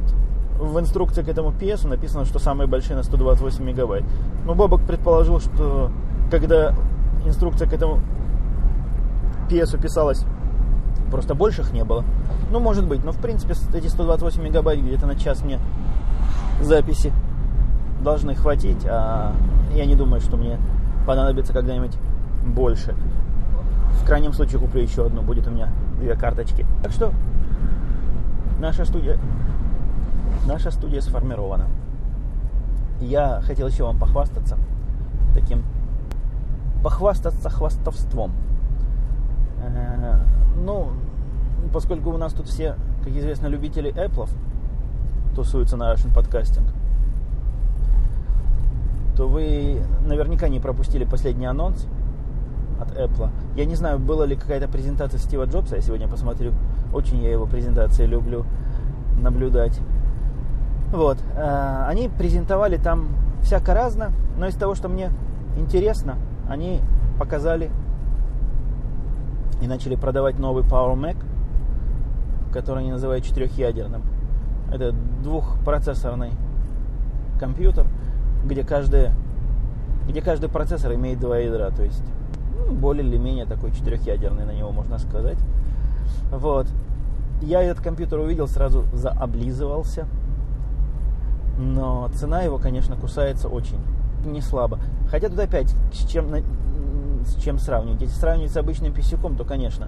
в 0.59 0.79
инструкции 0.79 1.23
к 1.23 1.29
этому 1.29 1.51
PS 1.51 1.87
написано, 1.87 2.25
что 2.25 2.39
самые 2.39 2.67
большие 2.67 2.95
на 2.95 3.03
128 3.03 3.63
мегабайт. 3.63 4.03
Но 4.45 4.55
Бобок 4.55 4.81
предположил, 4.81 5.39
что 5.39 5.91
когда 6.31 6.73
инструкция 7.25 7.67
к 7.69 7.73
этому 7.73 8.01
PS 9.49 9.79
писалась, 9.81 10.25
просто 11.11 11.33
больших 11.33 11.71
не 11.71 11.83
было. 11.83 12.03
Ну, 12.51 12.59
может 12.59 12.87
быть, 12.87 13.03
но 13.03 13.11
в 13.11 13.17
принципе 13.17 13.53
эти 13.73 13.87
128 13.87 14.41
мегабайт 14.41 14.81
где-то 14.81 15.07
на 15.07 15.15
час 15.15 15.43
мне 15.43 15.59
записи 16.61 17.13
должны 18.01 18.35
хватить, 18.35 18.85
а 18.85 19.33
я 19.73 19.85
не 19.85 19.95
думаю, 19.95 20.21
что 20.21 20.37
мне 20.37 20.59
понадобится 21.05 21.53
когда-нибудь 21.53 21.97
больше. 22.45 22.95
В 23.99 24.05
крайнем 24.05 24.33
случае 24.33 24.59
куплю 24.59 24.81
еще 24.81 25.05
одну, 25.05 25.21
будет 25.21 25.47
у 25.47 25.51
меня 25.51 25.69
две 25.99 26.15
карточки. 26.15 26.65
Так 26.81 26.91
что 26.91 27.13
наша 28.59 28.85
студия, 28.85 29.17
наша 30.47 30.71
студия 30.71 31.01
сформирована. 31.01 31.67
Я 32.99 33.41
хотел 33.41 33.67
еще 33.67 33.83
вам 33.83 33.97
похвастаться 33.99 34.57
таким, 35.33 35.63
похвастаться 36.83 37.49
хвастовством. 37.49 38.31
Э, 39.61 40.19
ну, 40.57 40.91
поскольку 41.73 42.09
у 42.09 42.17
нас 42.17 42.33
тут 42.33 42.47
все, 42.47 42.75
как 43.03 43.13
известно, 43.13 43.47
любители 43.47 43.93
Apple 43.93 44.29
тусуются 45.35 45.77
на 45.77 45.93
Russian 45.93 46.13
Podcasting, 46.13 46.67
то 49.15 49.27
вы 49.27 49.83
наверняка 50.05 50.49
не 50.49 50.59
пропустили 50.59 51.03
последний 51.03 51.45
анонс 51.45 51.85
от 52.79 52.91
Apple. 52.97 53.29
Я 53.55 53.65
не 53.65 53.75
знаю, 53.75 53.99
была 53.99 54.25
ли 54.25 54.35
какая-то 54.35 54.67
презентация 54.67 55.19
Стива 55.19 55.45
Джобса, 55.45 55.75
я 55.75 55.81
сегодня 55.81 56.07
посмотрю. 56.07 56.53
Очень 56.93 57.21
я 57.21 57.31
его 57.31 57.45
презентации 57.45 58.05
люблю 58.05 58.45
наблюдать. 59.21 59.79
Вот. 60.91 61.17
Э, 61.35 61.85
они 61.87 62.09
презентовали 62.09 62.77
там 62.77 63.09
всяко 63.41 63.73
разно, 63.73 64.11
но 64.37 64.47
из 64.47 64.55
того, 64.55 64.75
что 64.75 64.89
мне 64.89 65.11
интересно, 65.57 66.17
они 66.47 66.81
показали 67.19 67.69
и 69.61 69.67
начали 69.67 69.95
продавать 69.95 70.39
новый 70.39 70.63
Power 70.63 70.95
Mac, 70.95 71.17
который 72.51 72.79
они 72.79 72.91
называют 72.91 73.25
четырехъядерным. 73.25 74.03
Это 74.71 74.93
двухпроцессорный 75.23 76.31
компьютер, 77.39 77.85
где 78.45 78.63
каждый, 78.63 79.09
где 80.07 80.21
каждый 80.21 80.49
процессор 80.49 80.93
имеет 80.93 81.19
два 81.19 81.37
ядра, 81.37 81.71
то 81.71 81.83
есть 81.83 82.03
ну, 82.67 82.73
более 82.73 83.05
или 83.07 83.17
менее 83.17 83.45
такой 83.45 83.71
четырехъядерный 83.71 84.45
на 84.45 84.51
него 84.51 84.71
можно 84.71 84.97
сказать. 84.99 85.37
Вот. 86.31 86.67
Я 87.41 87.61
этот 87.63 87.83
компьютер 87.83 88.19
увидел, 88.19 88.47
сразу 88.47 88.83
заоблизывался. 88.93 90.07
Но 91.57 92.09
цена 92.13 92.41
его, 92.41 92.57
конечно, 92.57 92.95
кусается 92.95 93.47
очень 93.47 93.79
не 94.25 94.41
слабо. 94.41 94.79
Хотя 95.09 95.29
тут 95.29 95.39
опять 95.39 95.73
с 95.93 96.05
чем, 96.05 96.27
с 97.25 97.35
чем 97.41 97.59
сравнивать. 97.59 98.01
Если 98.01 98.15
сравнивать 98.15 98.51
с 98.51 98.57
обычным 98.57 98.93
писюком, 98.93 99.35
то, 99.35 99.43
конечно, 99.43 99.87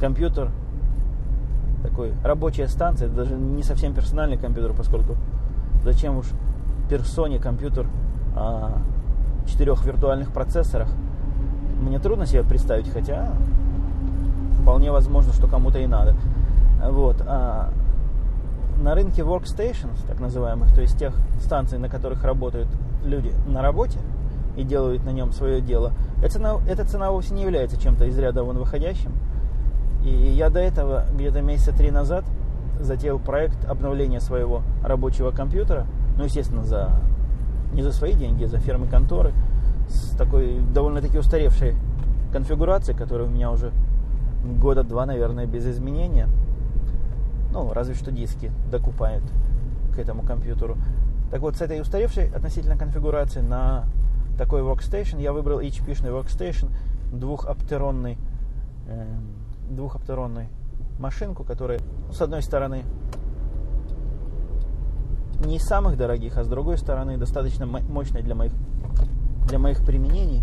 компьютер 0.00 0.50
такой 1.82 2.12
рабочая 2.24 2.68
станция, 2.68 3.06
это 3.06 3.16
даже 3.16 3.34
не 3.34 3.62
совсем 3.62 3.94
персональный 3.94 4.36
компьютер, 4.36 4.74
поскольку 4.74 5.16
зачем 5.84 6.18
уж 6.18 6.26
персоне 6.88 7.38
компьютер 7.38 7.86
о 8.34 8.78
четырех 9.46 9.84
виртуальных 9.84 10.32
процессорах. 10.32 10.88
Мне 11.80 11.98
трудно 11.98 12.26
себе 12.26 12.42
представить, 12.42 12.90
хотя 12.90 13.28
вполне 14.60 14.90
возможно, 14.90 15.32
что 15.32 15.46
кому-то 15.46 15.78
и 15.78 15.86
надо. 15.86 16.14
Вот. 16.82 17.22
А 17.26 17.70
на 18.80 18.94
рынке 18.94 19.22
workstations, 19.22 20.06
так 20.06 20.20
называемых, 20.20 20.72
то 20.74 20.80
есть 20.80 20.98
тех 20.98 21.14
станций, 21.40 21.78
на 21.78 21.88
которых 21.88 22.24
работают 22.24 22.68
люди 23.04 23.32
на 23.46 23.62
работе 23.62 23.98
и 24.56 24.62
делают 24.62 25.04
на 25.04 25.10
нем 25.10 25.32
свое 25.32 25.60
дело, 25.60 25.92
эта 26.18 26.34
цена, 26.34 26.56
эта 26.68 26.84
цена 26.84 27.10
вовсе 27.10 27.34
не 27.34 27.42
является 27.42 27.80
чем-то 27.80 28.04
из 28.04 28.18
ряда 28.18 28.42
вон 28.42 28.58
выходящим. 28.58 29.12
И 30.04 30.10
я 30.10 30.48
до 30.50 30.60
этого, 30.60 31.04
где-то 31.14 31.42
месяца 31.42 31.72
три 31.72 31.90
назад, 31.90 32.24
затеял 32.80 33.18
проект 33.18 33.64
обновления 33.68 34.20
своего 34.20 34.62
рабочего 34.84 35.30
компьютера, 35.32 35.86
ну, 36.16 36.24
естественно, 36.24 36.64
за 36.64 36.90
не 37.72 37.82
за 37.82 37.92
свои 37.92 38.14
деньги, 38.14 38.44
а 38.44 38.48
за 38.48 38.58
фирмы 38.58 38.86
конторы, 38.86 39.32
с 39.88 40.16
такой 40.16 40.60
довольно-таки 40.72 41.18
устаревшей 41.18 41.74
конфигурацией, 42.32 42.96
которая 42.96 43.28
у 43.28 43.30
меня 43.30 43.50
уже 43.50 43.72
года 44.44 44.82
два, 44.82 45.06
наверное, 45.06 45.46
без 45.46 45.66
изменения. 45.66 46.28
Ну, 47.52 47.72
разве 47.72 47.94
что 47.94 48.12
диски 48.12 48.52
докупают 48.70 49.24
к 49.94 49.98
этому 49.98 50.22
компьютеру. 50.22 50.76
Так 51.30 51.40
вот, 51.40 51.56
с 51.56 51.60
этой 51.60 51.80
устаревшей 51.80 52.30
относительно 52.30 52.76
конфигурации 52.76 53.40
на 53.40 53.84
такой 54.38 54.62
workstation 54.62 55.20
я 55.20 55.32
выбрал 55.32 55.60
HP-шный 55.60 56.10
workstation, 56.10 56.70
двухоптеронный, 57.12 58.18
э, 58.86 59.06
двухоптеронный 59.70 60.48
машинку, 60.98 61.44
которая, 61.44 61.80
с 62.12 62.20
одной 62.20 62.42
стороны, 62.42 62.84
не 65.44 65.56
из 65.56 65.62
самых 65.62 65.96
дорогих, 65.96 66.36
а 66.36 66.44
с 66.44 66.48
другой 66.48 66.78
стороны, 66.78 67.16
достаточно 67.16 67.66
мощная 67.66 68.22
для 68.22 68.34
моих, 68.34 68.52
для 69.48 69.58
моих 69.58 69.84
применений, 69.84 70.42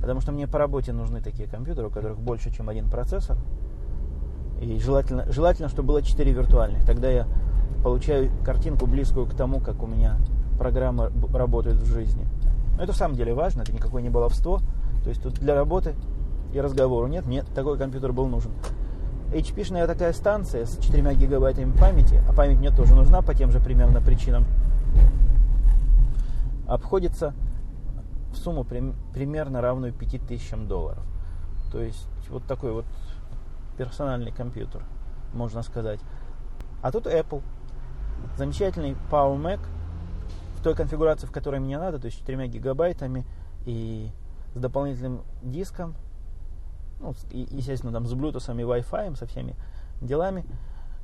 потому 0.00 0.20
что 0.20 0.32
мне 0.32 0.48
по 0.48 0.58
работе 0.58 0.92
нужны 0.92 1.20
такие 1.20 1.48
компьютеры, 1.48 1.88
у 1.88 1.90
которых 1.90 2.18
больше, 2.18 2.50
чем 2.50 2.68
один 2.68 2.88
процессор, 2.88 3.36
и 4.60 4.78
желательно, 4.78 5.30
желательно, 5.30 5.68
чтобы 5.68 5.88
было 5.88 6.02
4 6.02 6.32
виртуальных. 6.32 6.84
Тогда 6.84 7.08
я 7.08 7.26
получаю 7.82 8.30
картинку 8.44 8.86
близкую 8.86 9.26
к 9.26 9.34
тому, 9.34 9.60
как 9.60 9.82
у 9.82 9.86
меня 9.86 10.16
программы 10.58 11.10
работают 11.32 11.78
в 11.78 11.86
жизни. 11.86 12.26
Но 12.76 12.82
это 12.82 12.92
в 12.92 12.96
самом 12.96 13.14
деле 13.14 13.32
важно, 13.32 13.62
это 13.62 13.72
никакое 13.72 14.02
не 14.02 14.10
баловство. 14.10 14.60
То 15.02 15.10
есть 15.10 15.22
тут 15.22 15.34
для 15.34 15.54
работы 15.54 15.94
и 16.52 16.60
разговору 16.60 17.06
нет, 17.06 17.26
нет, 17.26 17.46
такой 17.54 17.78
компьютер 17.78 18.12
был 18.12 18.26
нужен. 18.26 18.52
HP-шная 19.32 19.86
такая 19.86 20.12
станция 20.12 20.66
с 20.66 20.76
4 20.78 21.14
гигабайтами 21.14 21.70
памяти, 21.72 22.20
а 22.28 22.32
память 22.32 22.58
мне 22.58 22.70
тоже 22.70 22.94
нужна 22.94 23.22
по 23.22 23.32
тем 23.32 23.50
же 23.50 23.60
примерно 23.60 24.00
причинам, 24.00 24.44
обходится 26.66 27.32
в 28.32 28.36
сумму 28.36 28.64
при, 28.64 28.94
примерно 29.12 29.60
равную 29.60 29.92
5000 29.92 30.66
долларов. 30.66 31.04
То 31.72 31.80
есть 31.80 32.08
вот 32.28 32.44
такой 32.46 32.72
вот 32.72 32.84
персональный 33.76 34.32
компьютер, 34.32 34.82
можно 35.32 35.62
сказать. 35.62 36.00
А 36.82 36.92
тут 36.92 37.06
Apple. 37.06 37.42
Замечательный 38.36 38.96
Power 39.10 39.40
Mac 39.40 39.60
в 40.56 40.62
той 40.62 40.74
конфигурации, 40.74 41.26
в 41.26 41.32
которой 41.32 41.60
мне 41.60 41.78
надо, 41.78 41.98
то 41.98 42.06
есть 42.06 42.18
4 42.18 42.46
гигабайтами 42.48 43.24
и 43.64 44.10
с 44.54 44.58
дополнительным 44.58 45.22
диском, 45.42 45.94
ну, 47.00 47.14
и, 47.30 47.46
естественно, 47.50 47.92
там 47.92 48.06
с 48.06 48.12
Bluetooth 48.12 48.60
и 48.60 48.64
Wi-Fi, 48.64 49.16
со 49.16 49.26
всеми 49.26 49.56
делами, 50.02 50.44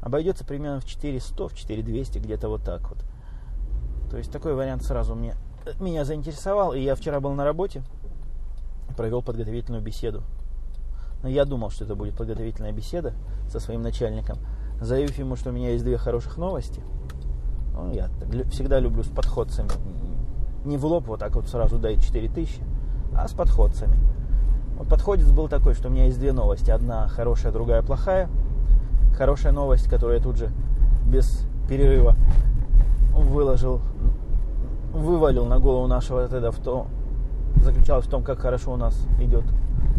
обойдется 0.03 0.45
примерно 0.45 0.81
в 0.81 0.85
400, 0.85 1.49
в 1.49 1.55
4200, 1.55 2.19
где-то 2.19 2.49
вот 2.49 2.65
так 2.65 2.89
вот. 2.91 2.99
То 4.11 4.19
есть 4.19 4.31
такой 4.31 4.55
вариант 4.55 4.85
сразу 4.85 5.15
мне, 5.15 5.35
меня 5.81 6.05
заинтересовал, 6.05 6.73
и 6.73 6.81
я 6.81 6.95
вчера 6.95 7.21
был 7.21 7.33
на 7.33 7.45
работе, 7.45 7.83
провел 8.97 9.23
подготовительную 9.23 9.83
беседу. 9.83 10.23
Но 11.23 11.29
я 11.29 11.45
думал, 11.45 11.71
что 11.71 11.85
это 11.85 11.95
будет 11.95 12.17
подготовительная 12.17 12.73
беседа 12.73 13.15
со 13.51 13.61
своим 13.61 13.83
начальником, 13.83 14.39
заявив 14.81 15.19
ему, 15.19 15.37
что 15.37 15.51
у 15.51 15.53
меня 15.53 15.71
есть 15.71 15.85
две 15.85 15.99
хороших 15.99 16.37
новости. 16.37 16.83
Ну, 17.75 17.93
я 17.93 18.09
всегда 18.51 18.79
люблю 18.79 19.03
с 19.03 19.09
подходцами. 19.09 19.71
Не 20.65 20.79
в 20.79 20.87
лоб 20.87 21.07
вот 21.07 21.21
так 21.21 21.35
вот 21.37 21.49
сразу 21.49 21.79
дать 21.79 22.03
4000, 22.03 22.61
а 23.15 23.29
с 23.29 23.33
подходцами. 23.33 23.97
Вот 24.79 24.89
подходец 24.89 25.31
был 25.31 25.49
такой, 25.49 25.75
что 25.75 25.89
у 25.89 25.91
меня 25.91 26.07
есть 26.07 26.19
две 26.19 26.33
новости. 26.33 26.71
Одна 26.71 27.09
хорошая, 27.09 27.53
другая 27.53 27.83
плохая. 27.83 28.29
Хорошая 29.17 29.53
новость, 29.53 29.89
которую 29.89 30.19
я 30.19 30.23
тут 30.23 30.37
же 30.37 30.51
без 31.07 31.47
перерыва 31.69 32.17
выложил, 33.13 33.81
вывалил 34.97 35.47
на 35.47 35.59
голову 35.59 35.87
нашего 35.87 36.27
тогда 36.29 36.51
в 36.51 36.59
том, 36.59 36.89
заключалась 37.63 38.07
в 38.07 38.11
том, 38.11 38.23
как 38.23 38.41
хорошо 38.41 38.73
у 38.73 38.77
нас 38.77 38.97
идет 39.21 39.45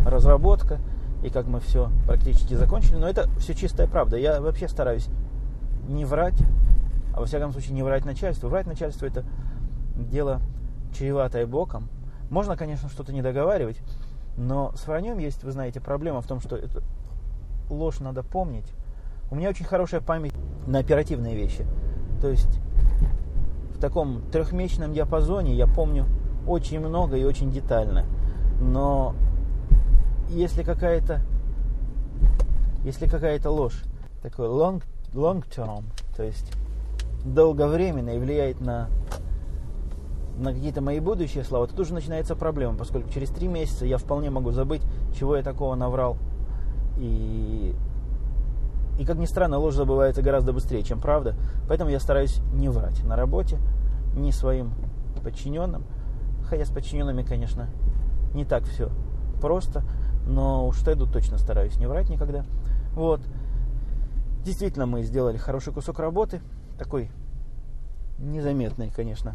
разработка 0.06 0.80
и 1.24 1.30
как 1.30 1.48
мы 1.48 1.60
все 1.60 1.90
практически 2.06 2.54
закончили. 2.54 2.96
Но 2.96 3.08
это 3.08 3.30
все 3.40 3.54
чистая 3.54 3.88
правда. 3.88 4.18
Я 4.18 4.42
вообще 4.42 4.68
стараюсь 4.68 5.08
не 5.88 6.06
врать, 6.06 6.40
а 7.14 7.20
во 7.20 7.26
всяком 7.26 7.52
случае 7.52 7.74
не 7.74 7.84
врать 7.84 8.06
начальству. 8.06 8.50
Врать 8.50 8.68
начальству 8.68 9.08
это 9.08 9.24
дело 9.96 10.42
чреватое 10.94 11.46
боком. 11.46 11.90
Можно, 12.30 12.58
конечно, 12.58 12.90
что-то 12.90 13.14
не 13.14 13.22
договаривать, 13.22 13.80
но 14.36 14.74
с 14.76 14.86
враньем 14.88 15.18
есть, 15.18 15.44
вы 15.44 15.52
знаете, 15.52 15.80
проблема 15.80 16.22
в 16.22 16.28
том, 16.28 16.40
что 16.42 16.56
эту 16.56 16.84
ложь 17.70 18.00
надо 18.00 18.24
помнить. 18.24 18.72
У 19.32 19.36
меня 19.36 19.50
очень 19.50 19.66
хорошая 19.66 20.02
память 20.02 20.34
на 20.68 20.80
оперативные 20.80 21.36
вещи. 21.36 21.66
То 22.22 22.30
есть 22.30 22.60
в 23.78 23.80
таком 23.80 24.24
трехмесячном 24.32 24.94
диапазоне 24.94 25.54
я 25.54 25.68
помню 25.68 26.06
очень 26.48 26.80
много 26.80 27.16
и 27.16 27.24
очень 27.24 27.52
детально. 27.52 28.06
Но 28.60 29.14
если 30.30 30.64
какая-то 30.64 31.22
если 32.84 33.08
какая-то 33.08 33.52
ложь, 33.52 33.84
такой 34.22 34.48
long, 34.48 34.82
long 35.14 35.44
term, 35.48 35.84
то 36.16 36.24
есть 36.24 36.52
долговременно 37.24 38.12
и 38.12 38.20
влияет 38.20 38.62
на 38.62 38.90
на 40.38 40.54
какие-то 40.54 40.82
мои 40.82 41.00
будущие 41.00 41.44
слова, 41.44 41.66
то 41.66 41.72
тут 41.72 41.82
уже 41.82 41.94
начинается 41.94 42.36
проблема, 42.36 42.78
поскольку 42.78 43.10
через 43.10 43.30
три 43.30 43.48
месяца 43.48 43.86
я 43.86 43.98
вполне 43.98 44.30
могу 44.30 44.52
забыть, 44.52 44.82
чего 45.18 45.36
я 45.36 45.44
такого 45.44 45.74
наврал. 45.76 46.18
И, 46.98 47.74
и 48.98 49.06
как 49.06 49.18
ни 49.18 49.26
странно, 49.26 49.60
ложь 49.60 49.76
забывается 49.76 50.22
гораздо 50.22 50.54
быстрее, 50.54 50.84
чем 50.84 51.00
правда. 51.00 51.36
Поэтому 51.68 51.90
я 51.92 52.00
стараюсь 52.00 52.42
не 52.54 52.70
врать 52.70 53.04
на 53.04 53.16
работе, 53.16 53.60
ни 54.16 54.32
своим 54.32 54.74
подчиненным. 55.24 55.84
Хотя 56.50 56.66
с 56.66 56.70
подчиненными, 56.70 57.24
конечно, 57.24 57.68
не 58.34 58.44
так 58.44 58.64
все 58.64 58.90
просто, 59.40 59.84
но 60.26 60.68
уж 60.68 60.80
Теду 60.82 61.06
точно 61.06 61.38
стараюсь 61.38 61.78
не 61.78 61.86
врать 61.86 62.10
никогда. 62.10 62.44
Вот. 62.94 63.22
Действительно, 64.44 64.86
мы 64.86 65.04
сделали 65.04 65.38
хороший 65.38 65.74
кусок 65.74 66.00
работы, 66.00 66.42
такой 66.80 67.12
незаметный, 68.18 68.92
конечно, 68.96 69.34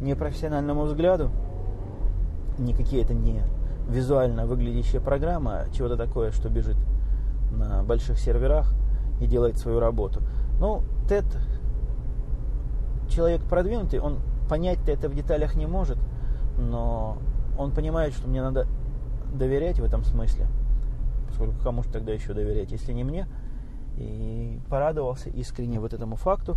непрофессиональному 0.00 0.82
взгляду, 0.82 1.30
никакие 2.58 3.02
это 3.02 3.14
не 3.14 3.42
визуально 3.88 4.46
выглядящая 4.46 5.00
программа, 5.00 5.64
чего-то 5.72 5.96
такое, 5.96 6.30
что 6.30 6.48
бежит 6.48 6.76
на 7.50 7.82
больших 7.82 8.18
серверах 8.18 8.72
и 9.20 9.26
делает 9.26 9.58
свою 9.58 9.80
работу. 9.80 10.22
Ну, 10.58 10.82
Тед 11.08 11.24
человек 13.08 13.42
продвинутый, 13.42 14.00
он 14.00 14.20
понять-то 14.48 14.90
это 14.90 15.08
в 15.08 15.14
деталях 15.14 15.54
не 15.54 15.66
может, 15.66 15.98
но 16.58 17.18
он 17.58 17.72
понимает, 17.72 18.14
что 18.14 18.28
мне 18.28 18.42
надо 18.42 18.66
доверять 19.32 19.78
в 19.78 19.84
этом 19.84 20.04
смысле, 20.04 20.46
поскольку 21.28 21.62
кому 21.62 21.82
же 21.82 21.90
тогда 21.90 22.12
еще 22.12 22.32
доверять, 22.32 22.72
если 22.72 22.92
не 22.92 23.04
мне, 23.04 23.26
и 23.96 24.60
порадовался 24.68 25.28
искренне 25.28 25.78
вот 25.78 25.92
этому 25.92 26.16
факту, 26.16 26.56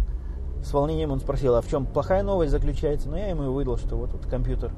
с 0.63 0.71
волнением 0.73 1.11
он 1.11 1.19
спросил, 1.19 1.55
а 1.55 1.61
в 1.61 1.67
чем 1.67 1.85
плохая 1.85 2.23
новость 2.23 2.51
заключается? 2.51 3.09
Но 3.09 3.17
я 3.17 3.27
ему 3.27 3.43
и 3.43 3.47
выдал, 3.47 3.77
что 3.77 3.97
вот, 3.97 4.13
вот 4.13 4.25
компьютер 4.25 4.71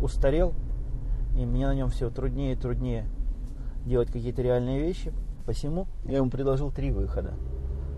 устарел, 0.00 0.54
и 1.36 1.44
мне 1.44 1.66
на 1.66 1.74
нем 1.74 1.90
все 1.90 2.10
труднее 2.10 2.54
и 2.54 2.56
труднее 2.56 3.06
делать 3.84 4.10
какие-то 4.10 4.42
реальные 4.42 4.80
вещи. 4.80 5.12
Посему 5.50 5.88
я 6.04 6.18
ему 6.18 6.30
предложил 6.30 6.70
три 6.70 6.92
выхода. 6.92 7.34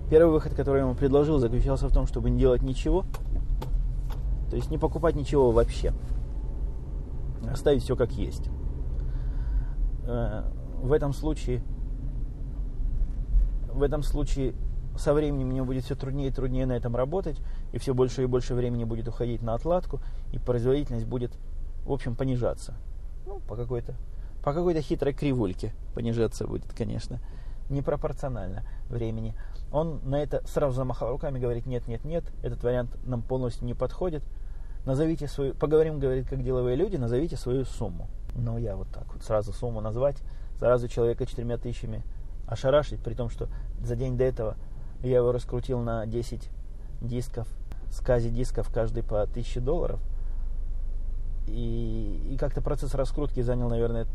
Первый 0.08 0.32
выход, 0.32 0.54
который 0.54 0.78
я 0.78 0.84
ему 0.84 0.94
предложил, 0.94 1.38
заключался 1.38 1.86
в 1.86 1.92
том, 1.92 2.06
чтобы 2.06 2.30
не 2.30 2.38
делать 2.38 2.62
ничего, 2.62 3.04
то 4.48 4.56
есть 4.56 4.70
не 4.70 4.78
покупать 4.78 5.16
ничего 5.16 5.50
вообще, 5.50 5.92
оставить 7.46 7.82
все 7.82 7.94
как 7.94 8.12
есть. 8.12 8.48
Э, 10.06 10.44
в 10.82 10.92
этом 10.92 11.12
случае 11.12 11.62
в 13.70 13.82
этом 13.82 14.02
случае 14.02 14.54
со 14.96 15.12
временем 15.12 15.48
мне 15.48 15.62
будет 15.62 15.84
все 15.84 15.94
труднее 15.94 16.28
и 16.28 16.32
труднее 16.32 16.64
на 16.64 16.72
этом 16.72 16.96
работать, 16.96 17.38
и 17.74 17.78
все 17.78 17.92
больше 17.92 18.22
и 18.22 18.26
больше 18.26 18.54
времени 18.54 18.84
будет 18.84 19.08
уходить 19.08 19.42
на 19.42 19.52
отладку, 19.52 20.00
и 20.32 20.38
производительность 20.38 21.04
будет, 21.04 21.32
в 21.84 21.92
общем, 21.92 22.16
понижаться. 22.16 22.76
Ну, 23.26 23.40
по 23.40 23.56
какой-то 23.56 23.94
по 24.42 24.52
какой-то 24.52 24.80
хитрой 24.80 25.12
кривульке 25.12 25.74
понижаться 25.94 26.46
будет, 26.46 26.72
конечно, 26.72 27.20
непропорционально 27.68 28.64
времени. 28.88 29.34
Он 29.70 30.00
на 30.04 30.22
это 30.22 30.42
сразу 30.46 30.74
замахал 30.74 31.10
руками, 31.10 31.38
говорит, 31.38 31.66
нет, 31.66 31.88
нет, 31.88 32.04
нет, 32.04 32.24
этот 32.42 32.62
вариант 32.62 32.96
нам 33.04 33.22
полностью 33.22 33.66
не 33.66 33.74
подходит. 33.74 34.22
Назовите 34.84 35.28
свою, 35.28 35.54
поговорим, 35.54 35.98
говорит, 35.98 36.28
как 36.28 36.42
деловые 36.42 36.76
люди, 36.76 36.96
назовите 36.96 37.36
свою 37.36 37.64
сумму. 37.64 38.08
Но 38.34 38.58
я 38.58 38.76
вот 38.76 38.88
так 38.88 39.12
вот 39.12 39.22
сразу 39.22 39.52
сумму 39.52 39.80
назвать, 39.80 40.16
сразу 40.58 40.88
человека 40.88 41.24
четырьмя 41.26 41.56
тысячами 41.56 42.02
ошарашить, 42.46 43.00
при 43.00 43.14
том, 43.14 43.30
что 43.30 43.48
за 43.82 43.96
день 43.96 44.16
до 44.16 44.24
этого 44.24 44.56
я 45.02 45.16
его 45.18 45.32
раскрутил 45.32 45.80
на 45.80 46.06
10 46.06 46.48
дисков, 47.00 47.48
скази 47.90 48.30
дисков 48.30 48.70
каждый 48.72 49.02
по 49.02 49.22
1000 49.22 49.60
долларов. 49.60 50.00
И, 51.46 52.30
и 52.32 52.36
как-то 52.36 52.60
процесс 52.60 52.94
раскрутки 52.94 53.40
занял, 53.40 53.68
наверное, 53.68 54.06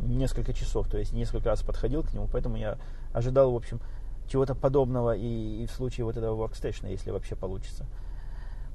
несколько 0.00 0.52
часов. 0.52 0.88
То 0.88 0.98
есть 0.98 1.12
несколько 1.12 1.48
раз 1.48 1.62
подходил 1.62 2.02
к 2.02 2.12
нему, 2.12 2.28
поэтому 2.30 2.56
я 2.56 2.78
ожидал, 3.12 3.52
в 3.52 3.56
общем, 3.56 3.80
чего-то 4.28 4.54
подобного 4.54 5.16
и, 5.16 5.62
и 5.62 5.66
в 5.66 5.70
случае 5.70 6.04
вот 6.04 6.16
этого 6.16 6.46
workstation, 6.46 6.90
если 6.90 7.10
вообще 7.10 7.36
получится. 7.36 7.86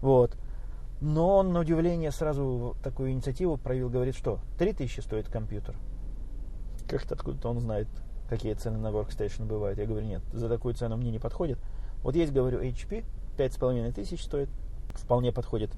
Вот. 0.02 0.38
Но 1.02 1.38
он, 1.38 1.52
на 1.52 1.62
удивление, 1.62 2.12
сразу 2.12 2.76
такую 2.84 3.12
инициативу 3.12 3.58
проявил, 3.58 3.90
говорит, 3.90 4.16
что 4.16 4.40
3000 4.60 5.00
стоит 5.00 5.28
компьютер. 5.30 5.76
Как-то 6.88 7.16
откуда-то 7.16 7.50
он 7.50 7.60
знает 7.60 7.88
какие 8.32 8.54
цены 8.54 8.78
на 8.78 8.88
Workstation 8.88 9.46
бывают. 9.46 9.78
Я 9.78 9.86
говорю, 9.86 10.06
нет, 10.06 10.22
за 10.32 10.48
такую 10.48 10.74
цену 10.74 10.96
мне 10.96 11.12
не 11.12 11.20
подходит. 11.20 11.60
Вот 12.02 12.16
есть, 12.16 12.32
говорю, 12.32 12.62
HP, 12.62 13.04
5,5 13.38 13.92
тысяч 13.92 14.24
стоит, 14.24 14.48
вполне 14.94 15.34
подходит 15.34 15.70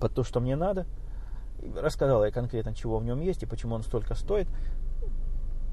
под 0.00 0.14
то, 0.14 0.24
что 0.24 0.40
мне 0.40 0.56
надо. 0.56 0.86
Рассказал 1.76 2.24
я 2.24 2.30
конкретно, 2.30 2.74
чего 2.74 2.98
в 2.98 3.04
нем 3.04 3.20
есть 3.20 3.42
и 3.42 3.46
почему 3.46 3.74
он 3.74 3.82
столько 3.82 4.14
стоит. 4.14 4.48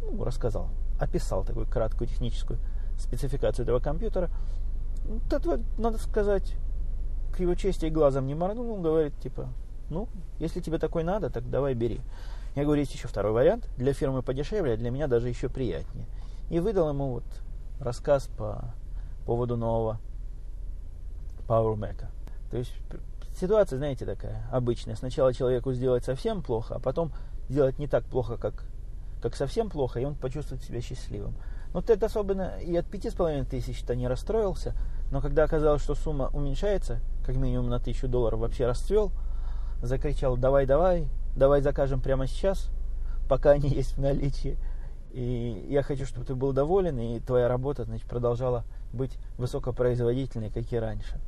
Ну, 0.02 0.24
рассказал, 0.24 0.70
описал 1.00 1.44
такую 1.44 1.68
краткую 1.68 2.08
техническую 2.08 2.60
спецификацию 2.98 3.64
этого 3.64 3.80
компьютера. 3.80 4.30
Тот, 5.30 5.60
надо 5.78 5.98
сказать, 5.98 6.56
к 7.36 7.40
его 7.40 7.56
чести 7.56 7.86
и 7.86 7.90
глазом 7.90 8.28
не 8.28 8.36
моргнул, 8.36 8.72
он 8.72 8.82
говорит, 8.82 9.14
типа, 9.20 9.50
ну, 9.90 10.08
если 10.40 10.62
тебе 10.62 10.80
такой 10.80 11.04
надо, 11.04 11.30
так 11.30 11.50
давай 11.50 11.74
бери. 11.74 12.02
Я 12.56 12.64
говорю, 12.64 12.82
есть 12.82 12.94
еще 12.94 13.08
второй 13.08 13.34
вариант. 13.34 13.70
Для 13.78 13.94
фирмы 13.94 14.24
подешевле, 14.24 14.74
а 14.74 14.78
для 14.78 14.90
меня 14.90 15.08
даже 15.08 15.28
еще 15.28 15.50
приятнее. 15.50 16.08
И 16.50 16.60
выдал 16.60 16.90
ему 16.90 17.12
вот 17.12 17.26
рассказ 17.80 18.28
по 18.38 18.74
поводу 19.26 19.58
нового 19.58 20.00
Power 21.48 21.76
Mac. 21.76 22.06
То 22.50 22.58
есть 22.58 22.74
ситуация, 23.40 23.78
знаете, 23.78 24.06
такая 24.06 24.48
обычная. 24.52 24.96
Сначала 24.96 25.34
человеку 25.34 25.74
сделать 25.74 26.04
совсем 26.04 26.42
плохо, 26.42 26.76
а 26.76 26.80
потом 26.80 27.12
сделать 27.50 27.80
не 27.80 27.88
так 27.88 28.06
плохо, 28.06 28.38
как, 28.38 28.66
как 29.22 29.36
совсем 29.36 29.70
плохо, 29.70 30.00
и 30.00 30.06
он 30.06 30.16
почувствует 30.16 30.64
себя 30.64 30.82
счастливым. 30.82 31.36
Но 31.74 31.82
Тед 31.82 32.04
особенно 32.04 32.58
и 32.60 32.76
от 32.76 32.86
пяти 32.86 33.10
с 33.10 33.14
половиной 33.14 33.46
тысяч-то 33.46 33.96
не 33.96 34.08
расстроился, 34.08 34.74
но 35.12 35.22
когда 35.22 35.44
оказалось, 35.44 35.84
что 35.84 35.96
сумма 35.96 36.30
уменьшается, 36.34 37.00
как 37.26 37.36
минимум 37.36 37.70
на 37.70 37.80
тысячу 37.80 38.08
долларов, 38.08 38.40
вообще 38.40 38.66
расцвел, 38.66 39.12
закричал 39.82 40.38
«давай, 40.38 40.66
давай», 40.66 41.08
давай 41.36 41.62
закажем 41.62 42.02
прямо 42.02 42.28
сейчас, 42.28 42.70
пока 43.28 43.52
они 43.52 43.70
есть 43.70 43.98
в 43.98 44.02
наличии. 44.02 44.58
И 45.12 45.68
я 45.70 45.82
хочу, 45.82 46.06
чтобы 46.06 46.26
ты 46.26 46.36
был 46.36 46.52
доволен, 46.54 47.00
и 47.00 47.20
твоя 47.20 47.48
работа 47.48 47.86
значит, 47.86 48.08
продолжала 48.08 48.66
быть 48.92 49.18
высокопроизводительной, 49.38 50.50
как 50.50 50.72
и 50.72 50.78
раньше. 50.78 51.20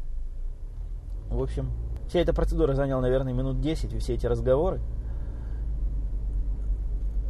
В 1.30 1.42
общем, 1.42 1.72
вся 2.08 2.20
эта 2.20 2.34
процедура 2.34 2.74
заняла, 2.74 3.02
наверное, 3.02 3.34
минут 3.34 3.62
10, 3.62 3.94
и 3.94 3.98
все 4.00 4.14
эти 4.16 4.26
разговоры 4.26 4.80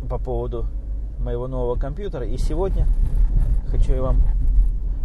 по 0.10 0.18
поводу 0.18 0.68
моего 1.20 1.48
нового 1.48 1.76
компьютера. 1.76 2.26
И 2.26 2.38
сегодня 2.38 2.88
хочу 3.68 3.94
я 3.94 4.02
вам 4.02 4.22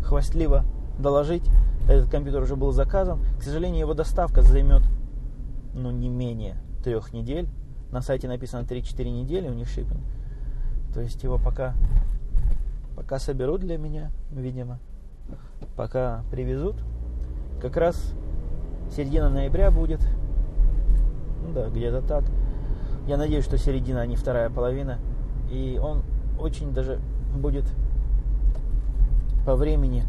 хвастливо 0.05 0.65
доложить, 0.99 1.45
этот 1.89 2.11
компьютер 2.11 2.43
уже 2.43 2.57
был 2.57 2.73
заказан. 2.73 3.21
К 3.39 3.43
сожалению, 3.43 3.81
его 3.81 3.95
доставка 3.95 4.43
займет 4.43 4.83
ну, 5.75 5.91
не 5.91 6.09
менее 6.09 6.57
трех 6.85 7.13
недель. 7.13 7.49
На 7.91 8.03
сайте 8.03 8.29
написано 8.29 8.63
3-4 8.63 9.11
недели 9.11 9.49
у 9.49 9.55
них 9.55 9.69
шиппинг. 9.69 10.01
То 10.95 11.01
есть 11.01 11.23
его 11.23 11.39
пока, 11.39 11.75
пока 12.97 13.19
соберут 13.19 13.61
для 13.61 13.79
меня, 13.79 14.11
видимо, 14.31 14.79
пока 15.77 16.23
привезут. 16.31 16.77
Как 17.61 17.77
раз 17.77 18.15
середина 18.95 19.29
ноября 19.29 19.71
будет. 19.71 20.01
Ну 21.45 21.53
да, 21.53 21.69
где-то 21.69 22.03
так. 22.03 22.25
Я 23.07 23.17
надеюсь, 23.17 23.45
что 23.45 23.59
середина, 23.59 24.01
а 24.01 24.07
не 24.07 24.17
вторая 24.17 24.51
половина. 24.51 24.99
И 25.51 25.79
он 25.83 26.03
очень 26.39 26.73
даже 26.73 27.01
будет 27.37 27.65
по 29.45 29.57
времени 29.57 30.05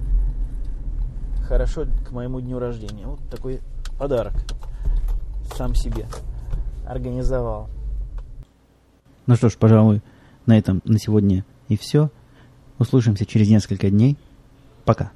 хорошо 1.47 1.85
к 2.07 2.11
моему 2.11 2.39
дню 2.39 2.59
рождения. 2.59 3.05
Вот 3.05 3.19
такой 3.29 3.61
подарок 3.97 4.33
сам 5.55 5.75
себе 5.75 6.05
организовал. 6.87 7.69
Ну 9.25 9.35
что 9.35 9.49
ж, 9.49 9.57
пожалуй, 9.57 10.01
на 10.45 10.57
этом 10.57 10.81
на 10.85 10.99
сегодня 10.99 11.45
и 11.67 11.77
все. 11.77 12.09
Услышимся 12.79 13.25
через 13.25 13.49
несколько 13.49 13.89
дней. 13.89 14.17
Пока. 14.85 15.11